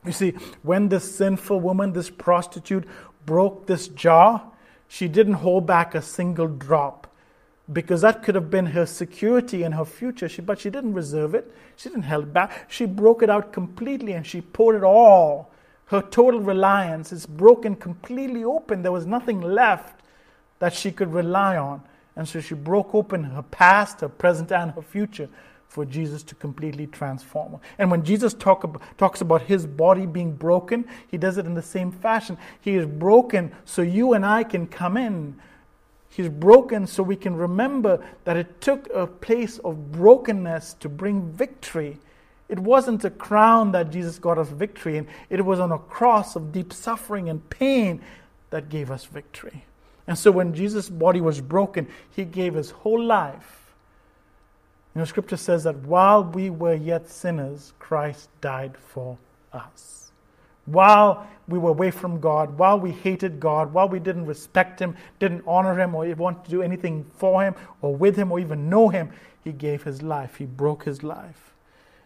You 0.04 0.12
see, 0.12 0.30
when 0.62 0.88
this 0.88 1.16
sinful 1.16 1.60
woman, 1.60 1.92
this 1.92 2.10
prostitute, 2.10 2.86
broke 3.26 3.66
this 3.66 3.88
jar, 3.88 4.42
she 4.86 5.08
didn't 5.08 5.34
hold 5.34 5.66
back 5.66 5.94
a 5.94 6.02
single 6.02 6.46
drop 6.46 7.08
because 7.72 8.02
that 8.02 8.22
could 8.22 8.34
have 8.34 8.50
been 8.50 8.66
her 8.66 8.84
security 8.84 9.62
and 9.62 9.74
her 9.74 9.84
future. 9.84 10.28
She, 10.28 10.42
but 10.42 10.58
she 10.58 10.70
didn't 10.70 10.92
reserve 10.92 11.34
it. 11.34 11.52
She 11.76 11.88
didn't 11.88 12.04
hold 12.04 12.32
back. 12.32 12.70
She 12.70 12.84
broke 12.84 13.22
it 13.22 13.30
out 13.30 13.52
completely 13.52 14.12
and 14.12 14.26
she 14.26 14.40
poured 14.42 14.76
it 14.76 14.84
all. 14.84 15.50
Her 15.86 16.02
total 16.02 16.40
reliance 16.40 17.12
is 17.12 17.26
broken 17.26 17.76
completely 17.76 18.44
open. 18.44 18.82
There 18.82 18.92
was 18.92 19.06
nothing 19.06 19.40
left 19.40 20.02
that 20.58 20.74
she 20.74 20.90
could 20.92 21.12
rely 21.12 21.56
on. 21.56 21.82
And 22.16 22.28
so 22.28 22.40
she 22.40 22.54
broke 22.54 22.94
open 22.94 23.24
her 23.24 23.42
past, 23.42 24.00
her 24.00 24.08
present, 24.08 24.52
and 24.52 24.70
her 24.72 24.82
future 24.82 25.28
for 25.68 25.84
Jesus 25.84 26.22
to 26.22 26.34
completely 26.36 26.86
transform 26.86 27.52
her. 27.52 27.58
And 27.78 27.90
when 27.90 28.04
Jesus 28.04 28.32
talk 28.32 28.80
talks 28.96 29.20
about 29.20 29.42
his 29.42 29.66
body 29.66 30.06
being 30.06 30.32
broken, 30.32 30.86
he 31.08 31.18
does 31.18 31.36
it 31.36 31.46
in 31.46 31.54
the 31.54 31.62
same 31.62 31.90
fashion. 31.90 32.38
He 32.60 32.76
is 32.76 32.86
broken 32.86 33.52
so 33.64 33.82
you 33.82 34.12
and 34.12 34.24
I 34.24 34.44
can 34.44 34.66
come 34.66 34.96
in 34.96 35.36
He's 36.14 36.28
broken 36.28 36.86
so 36.86 37.02
we 37.02 37.16
can 37.16 37.34
remember 37.34 38.00
that 38.22 38.36
it 38.36 38.60
took 38.60 38.88
a 38.94 39.04
place 39.04 39.58
of 39.58 39.90
brokenness 39.90 40.74
to 40.74 40.88
bring 40.88 41.32
victory. 41.32 41.98
It 42.48 42.60
wasn't 42.60 43.04
a 43.04 43.10
crown 43.10 43.72
that 43.72 43.90
Jesus 43.90 44.20
got 44.20 44.38
us 44.38 44.48
victory 44.48 44.96
in, 44.96 45.08
it 45.28 45.44
was 45.44 45.58
on 45.58 45.72
a 45.72 45.78
cross 45.78 46.36
of 46.36 46.52
deep 46.52 46.72
suffering 46.72 47.28
and 47.28 47.50
pain 47.50 48.00
that 48.50 48.68
gave 48.68 48.92
us 48.92 49.06
victory. 49.06 49.64
And 50.06 50.16
so 50.16 50.30
when 50.30 50.54
Jesus' 50.54 50.88
body 50.88 51.20
was 51.20 51.40
broken, 51.40 51.88
he 52.14 52.24
gave 52.24 52.54
his 52.54 52.70
whole 52.70 53.02
life. 53.02 53.74
You 54.94 55.00
know, 55.00 55.06
scripture 55.06 55.36
says 55.36 55.64
that 55.64 55.78
while 55.78 56.22
we 56.22 56.48
were 56.48 56.74
yet 56.74 57.08
sinners, 57.08 57.72
Christ 57.80 58.28
died 58.40 58.76
for 58.76 59.18
us 59.52 60.03
while 60.66 61.26
we 61.46 61.58
were 61.58 61.70
away 61.70 61.90
from 61.90 62.20
God, 62.20 62.58
while 62.58 62.78
we 62.78 62.90
hated 62.90 63.38
God, 63.38 63.72
while 63.72 63.88
we 63.88 63.98
didn't 63.98 64.26
respect 64.26 64.80
Him, 64.80 64.96
didn't 65.18 65.44
honor 65.46 65.78
Him, 65.78 65.94
or 65.94 66.06
want 66.14 66.44
to 66.44 66.50
do 66.50 66.62
anything 66.62 67.04
for 67.16 67.42
Him 67.42 67.54
or 67.82 67.94
with 67.94 68.16
Him 68.16 68.32
or 68.32 68.38
even 68.38 68.70
know 68.70 68.88
Him, 68.88 69.10
He 69.42 69.52
gave 69.52 69.82
His 69.82 70.02
life. 70.02 70.36
He 70.36 70.46
broke 70.46 70.84
His 70.84 71.02
life. 71.02 71.54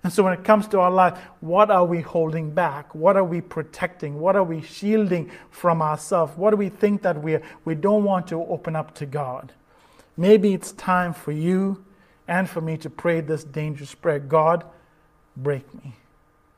And 0.04 0.12
so 0.12 0.22
when 0.22 0.32
it 0.32 0.44
comes 0.44 0.68
to 0.68 0.80
our 0.80 0.90
life, 0.90 1.18
what 1.40 1.70
are 1.70 1.84
we 1.84 2.00
holding 2.00 2.50
back? 2.50 2.94
What 2.94 3.16
are 3.16 3.24
we 3.24 3.40
protecting? 3.40 4.20
What 4.20 4.36
are 4.36 4.44
we 4.44 4.62
shielding 4.62 5.30
from 5.50 5.82
ourselves? 5.82 6.36
What 6.36 6.50
do 6.50 6.56
we 6.56 6.68
think 6.68 7.02
that 7.02 7.20
we 7.20 7.38
we 7.64 7.74
don't 7.74 8.04
want 8.04 8.28
to 8.28 8.36
open 8.36 8.76
up 8.76 8.94
to 8.96 9.06
God? 9.06 9.52
Maybe 10.16 10.54
it's 10.54 10.72
time 10.72 11.12
for 11.12 11.32
you 11.32 11.84
and 12.28 12.48
for 12.48 12.60
me 12.60 12.76
to 12.78 12.90
pray 12.90 13.20
this 13.20 13.44
dangerous 13.44 13.94
prayer 13.94 14.18
God, 14.18 14.64
break 15.36 15.72
me. 15.74 15.94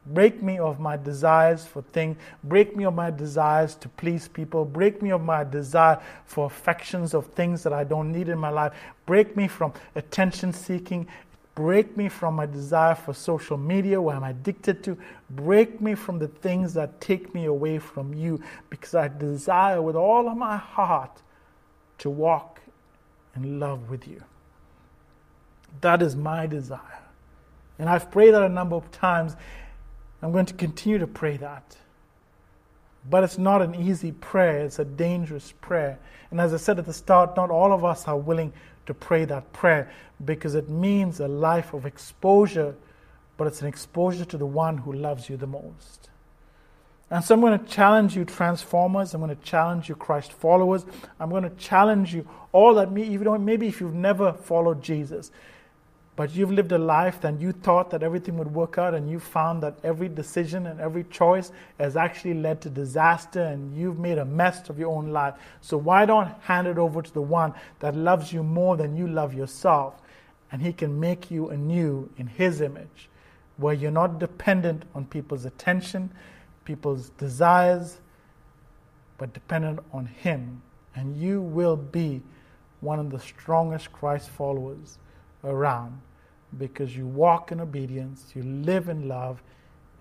Break 0.06 0.42
me 0.42 0.58
of 0.58 0.80
my 0.80 0.96
desires 0.96 1.66
for 1.66 1.82
things. 1.82 2.16
Break 2.42 2.74
me 2.74 2.84
of 2.84 2.94
my 2.94 3.10
desires 3.10 3.74
to 3.76 3.88
please 3.88 4.28
people. 4.28 4.64
Break 4.64 5.02
me 5.02 5.10
of 5.10 5.22
my 5.22 5.44
desire 5.44 6.00
for 6.24 6.46
affections 6.46 7.14
of 7.14 7.26
things 7.26 7.62
that 7.62 7.72
I 7.72 7.84
don't 7.84 8.10
need 8.10 8.28
in 8.28 8.38
my 8.38 8.48
life. 8.48 8.72
Break 9.06 9.36
me 9.36 9.46
from 9.46 9.72
attention 9.94 10.52
seeking. 10.52 11.06
Break 11.54 11.96
me 11.96 12.08
from 12.08 12.36
my 12.36 12.46
desire 12.46 12.94
for 12.94 13.12
social 13.12 13.58
media, 13.58 14.00
where 14.00 14.16
I'm 14.16 14.24
addicted 14.24 14.82
to. 14.84 14.96
Break 15.28 15.80
me 15.80 15.94
from 15.94 16.18
the 16.18 16.28
things 16.28 16.72
that 16.74 17.00
take 17.00 17.34
me 17.34 17.44
away 17.44 17.78
from 17.78 18.14
you 18.14 18.42
because 18.70 18.94
I 18.94 19.08
desire 19.08 19.82
with 19.82 19.96
all 19.96 20.28
of 20.28 20.36
my 20.36 20.56
heart 20.56 21.20
to 21.98 22.08
walk 22.08 22.60
in 23.36 23.60
love 23.60 23.90
with 23.90 24.08
you. 24.08 24.22
That 25.82 26.00
is 26.00 26.16
my 26.16 26.46
desire. 26.46 26.80
And 27.78 27.88
I've 27.88 28.10
prayed 28.10 28.32
that 28.32 28.42
a 28.42 28.48
number 28.48 28.76
of 28.76 28.90
times, 28.90 29.36
I'm 30.22 30.32
going 30.32 30.46
to 30.46 30.54
continue 30.54 30.98
to 30.98 31.06
pray 31.06 31.36
that. 31.38 31.76
But 33.08 33.24
it's 33.24 33.38
not 33.38 33.62
an 33.62 33.74
easy 33.74 34.12
prayer, 34.12 34.64
it's 34.64 34.78
a 34.78 34.84
dangerous 34.84 35.52
prayer. 35.60 35.98
And 36.30 36.40
as 36.40 36.52
I 36.52 36.58
said 36.58 36.78
at 36.78 36.86
the 36.86 36.92
start, 36.92 37.36
not 37.36 37.50
all 37.50 37.72
of 37.72 37.84
us 37.84 38.06
are 38.06 38.18
willing 38.18 38.52
to 38.86 38.94
pray 38.94 39.24
that 39.24 39.52
prayer 39.52 39.90
because 40.24 40.54
it 40.54 40.68
means 40.68 41.20
a 41.20 41.28
life 41.28 41.72
of 41.72 41.86
exposure, 41.86 42.74
but 43.36 43.46
it's 43.46 43.62
an 43.62 43.68
exposure 43.68 44.24
to 44.26 44.36
the 44.36 44.46
one 44.46 44.78
who 44.78 44.92
loves 44.92 45.30
you 45.30 45.36
the 45.36 45.46
most. 45.46 46.10
And 47.10 47.24
so 47.24 47.34
I'm 47.34 47.40
going 47.40 47.58
to 47.58 47.64
challenge 47.66 48.14
you, 48.14 48.24
transformers. 48.24 49.14
I'm 49.14 49.20
going 49.20 49.34
to 49.34 49.42
challenge 49.42 49.88
you, 49.88 49.96
Christ 49.96 50.32
followers. 50.32 50.84
I'm 51.18 51.30
going 51.30 51.42
to 51.42 51.50
challenge 51.50 52.14
you, 52.14 52.28
all 52.52 52.74
that 52.74 52.92
me, 52.92 53.02
even 53.02 53.24
though 53.24 53.38
maybe 53.38 53.66
if 53.66 53.80
you've 53.80 53.94
never 53.94 54.32
followed 54.32 54.82
Jesus, 54.82 55.32
but 56.16 56.34
you've 56.34 56.50
lived 56.50 56.72
a 56.72 56.78
life 56.78 57.20
that 57.20 57.40
you 57.40 57.52
thought 57.52 57.90
that 57.90 58.02
everything 58.02 58.36
would 58.36 58.52
work 58.52 58.78
out, 58.78 58.94
and 58.94 59.08
you 59.08 59.18
found 59.18 59.62
that 59.62 59.78
every 59.82 60.08
decision 60.08 60.66
and 60.66 60.80
every 60.80 61.04
choice 61.04 61.52
has 61.78 61.96
actually 61.96 62.34
led 62.34 62.60
to 62.62 62.68
disaster, 62.68 63.40
and 63.40 63.74
you've 63.74 63.98
made 63.98 64.18
a 64.18 64.24
mess 64.24 64.68
of 64.68 64.78
your 64.78 64.94
own 64.94 65.12
life. 65.12 65.34
So, 65.60 65.76
why 65.76 66.04
don't 66.04 66.28
hand 66.42 66.66
it 66.66 66.78
over 66.78 67.00
to 67.00 67.14
the 67.14 67.22
one 67.22 67.54
that 67.78 67.96
loves 67.96 68.32
you 68.32 68.42
more 68.42 68.76
than 68.76 68.96
you 68.96 69.06
love 69.06 69.32
yourself? 69.32 69.94
And 70.52 70.60
he 70.60 70.72
can 70.72 70.98
make 70.98 71.30
you 71.30 71.48
anew 71.48 72.10
in 72.16 72.26
his 72.26 72.60
image, 72.60 73.08
where 73.56 73.74
you're 73.74 73.90
not 73.90 74.18
dependent 74.18 74.84
on 74.94 75.06
people's 75.06 75.44
attention, 75.44 76.10
people's 76.64 77.10
desires, 77.10 77.98
but 79.16 79.32
dependent 79.32 79.78
on 79.92 80.06
him. 80.06 80.60
And 80.94 81.16
you 81.16 81.40
will 81.40 81.76
be 81.76 82.20
one 82.80 82.98
of 82.98 83.10
the 83.10 83.20
strongest 83.20 83.92
Christ 83.92 84.28
followers 84.28 84.98
around 85.44 86.00
because 86.58 86.96
you 86.96 87.06
walk 87.06 87.52
in 87.52 87.60
obedience, 87.60 88.32
you 88.34 88.42
live 88.42 88.88
in 88.88 89.08
love, 89.08 89.42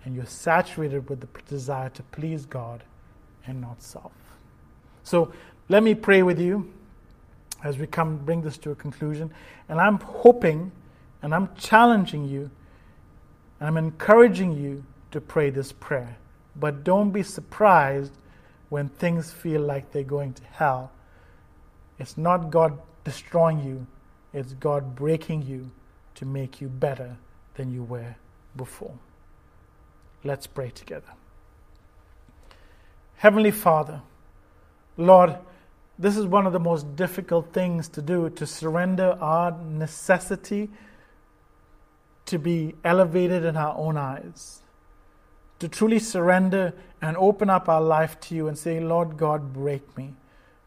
and 0.04 0.14
you're 0.14 0.26
saturated 0.26 1.08
with 1.08 1.20
the 1.20 1.28
desire 1.48 1.90
to 1.90 2.02
please 2.04 2.46
God 2.46 2.82
and 3.46 3.60
not 3.60 3.82
self. 3.82 4.12
So 5.04 5.32
let 5.68 5.82
me 5.82 5.94
pray 5.94 6.22
with 6.22 6.40
you 6.40 6.72
as 7.62 7.78
we 7.78 7.86
come 7.86 8.16
bring 8.16 8.42
this 8.42 8.56
to 8.58 8.70
a 8.70 8.74
conclusion. 8.74 9.30
And 9.68 9.80
I'm 9.80 9.98
hoping 10.00 10.72
and 11.22 11.34
I'm 11.34 11.54
challenging 11.56 12.26
you 12.26 12.50
and 13.58 13.68
I'm 13.68 13.76
encouraging 13.76 14.56
you 14.56 14.84
to 15.10 15.20
pray 15.20 15.50
this 15.50 15.72
prayer. 15.72 16.16
But 16.56 16.82
don't 16.84 17.10
be 17.10 17.22
surprised 17.22 18.12
when 18.70 18.88
things 18.88 19.30
feel 19.30 19.60
like 19.60 19.92
they're 19.92 20.02
going 20.02 20.32
to 20.34 20.42
hell. 20.52 20.92
It's 21.98 22.16
not 22.16 22.50
God 22.50 22.78
destroying 23.04 23.62
you, 23.62 23.86
it's 24.32 24.52
God 24.54 24.94
breaking 24.94 25.42
you 25.42 25.70
to 26.16 26.24
make 26.24 26.60
you 26.60 26.68
better 26.68 27.16
than 27.54 27.72
you 27.72 27.82
were 27.82 28.14
before. 28.56 28.94
Let's 30.22 30.46
pray 30.46 30.70
together. 30.70 31.12
Heavenly 33.16 33.50
Father, 33.50 34.02
Lord, 34.96 35.36
this 35.98 36.16
is 36.16 36.26
one 36.26 36.46
of 36.46 36.52
the 36.52 36.60
most 36.60 36.96
difficult 36.96 37.52
things 37.52 37.88
to 37.90 38.02
do 38.02 38.30
to 38.30 38.46
surrender 38.46 39.18
our 39.20 39.52
necessity 39.62 40.70
to 42.30 42.38
be 42.38 42.74
elevated 42.84 43.44
in 43.44 43.56
our 43.56 43.76
own 43.76 43.96
eyes, 43.96 44.62
to 45.58 45.68
truly 45.68 45.98
surrender 45.98 46.72
and 47.02 47.16
open 47.16 47.50
up 47.50 47.68
our 47.68 47.80
life 47.80 48.20
to 48.20 48.34
you 48.34 48.46
and 48.46 48.56
say, 48.56 48.78
Lord 48.78 49.16
God, 49.16 49.52
break 49.52 49.96
me. 49.96 50.14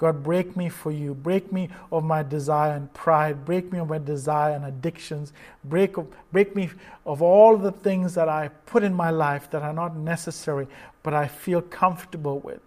God, 0.03 0.21
break 0.21 0.57
me 0.57 0.67
for 0.67 0.91
you. 0.91 1.13
Break 1.13 1.53
me 1.53 1.69
of 1.89 2.03
my 2.03 2.23
desire 2.23 2.73
and 2.73 2.93
pride. 2.93 3.45
Break 3.45 3.71
me 3.71 3.79
of 3.79 3.87
my 3.87 3.99
desire 3.99 4.53
and 4.53 4.65
addictions. 4.65 5.31
Break, 5.63 5.95
break 6.33 6.57
me 6.57 6.71
of 7.05 7.21
all 7.21 7.55
the 7.55 7.71
things 7.71 8.13
that 8.15 8.27
I 8.27 8.49
put 8.65 8.83
in 8.83 8.93
my 8.93 9.11
life 9.11 9.49
that 9.51 9.61
are 9.61 9.71
not 9.71 9.95
necessary, 9.95 10.67
but 11.03 11.13
I 11.13 11.29
feel 11.29 11.61
comfortable 11.61 12.39
with. 12.39 12.59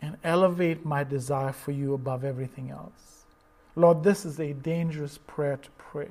And 0.00 0.16
elevate 0.22 0.86
my 0.86 1.02
desire 1.02 1.50
for 1.50 1.72
you 1.72 1.92
above 1.92 2.22
everything 2.22 2.70
else. 2.70 3.24
Lord, 3.74 4.04
this 4.04 4.24
is 4.24 4.38
a 4.38 4.52
dangerous 4.52 5.18
prayer 5.26 5.56
to 5.56 5.70
pray 5.76 6.10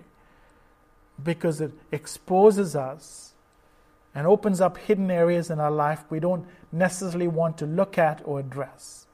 because 1.24 1.62
it 1.62 1.72
exposes 1.94 2.76
us 2.76 3.32
and 4.14 4.28
opens 4.28 4.60
up 4.60 4.78
hidden 4.78 5.10
areas 5.10 5.50
in 5.50 5.62
our 5.62 5.72
life 5.72 6.04
we 6.10 6.20
don't 6.20 6.46
necessarily 6.74 7.30
want 7.30 7.58
to 7.60 7.66
look 7.66 7.98
at 7.98 8.22
or 8.26 8.42
address. 8.42 9.07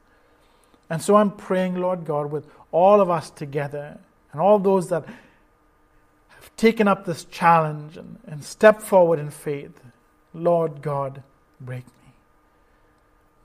And 0.90 1.02
so 1.02 1.16
I'm 1.16 1.32
praying, 1.32 1.76
Lord 1.76 2.06
God, 2.06 2.32
with 2.32 2.48
all 2.72 3.02
of 3.02 3.10
us 3.10 3.30
together 3.30 4.00
and 4.32 4.42
all 4.42 4.60
those 4.60 4.90
that 4.90 5.06
have 6.30 6.56
taken 6.58 6.88
up 6.88 7.06
this 7.06 7.26
challenge 7.26 7.98
and, 7.98 8.20
and 8.28 8.44
stepped 8.44 8.82
forward 8.82 9.20
in 9.20 9.30
faith. 9.30 9.80
Lord 10.34 10.82
God, 10.82 11.24
break 11.62 11.86
me. 11.86 12.14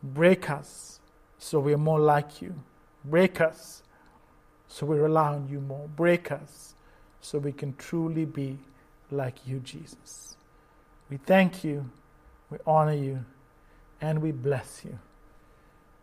Break 0.03 0.51
us 0.51 1.01
so 1.39 1.61
we 1.61 1.73
are 1.73 1.79
more 1.79 2.01
like 2.01 2.43
you. 2.43 2.55
Break 3.05 3.41
us 3.41 3.83
so 4.69 4.87
we 4.87 4.99
rely 4.99 5.29
on 5.29 5.49
you 5.49 5.61
more. 5.61 5.89
Break 5.97 6.31
us 6.33 6.75
so 7.21 7.39
we 7.39 7.53
can 7.53 7.75
truly 7.77 8.25
be 8.25 8.59
like 9.11 9.47
you, 9.47 9.59
Jesus. 9.61 10.37
We 11.11 11.17
thank 11.17 11.65
you, 11.65 11.91
we 12.51 12.59
honor 12.67 12.95
you, 12.95 13.25
and 14.01 14.21
we 14.21 14.31
bless 14.31 14.83
you. 14.85 14.99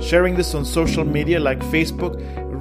Sharing 0.00 0.34
this 0.34 0.54
on 0.54 0.64
social 0.64 1.04
media 1.04 1.40
like 1.40 1.60
Facebook 1.60 2.14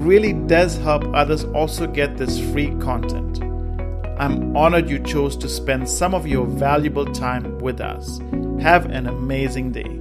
really 0.06 0.34
does 0.34 0.78
help 0.78 1.04
others 1.13 1.43
also 1.46 1.88
get 1.88 2.17
this 2.17 2.39
free 2.52 2.76
content. 2.80 3.41
I'm 4.19 4.56
honored 4.56 4.89
you 4.89 5.00
chose 5.00 5.36
to 5.38 5.50
spend 5.50 5.89
some 5.89 6.13
of 6.13 6.28
your 6.28 6.46
valuable 6.46 7.06
time 7.06 7.58
with 7.60 7.82
us. 7.82 8.19
Have 8.62 8.86
an 8.86 9.08
amazing 9.08 9.72
day. 9.72 10.00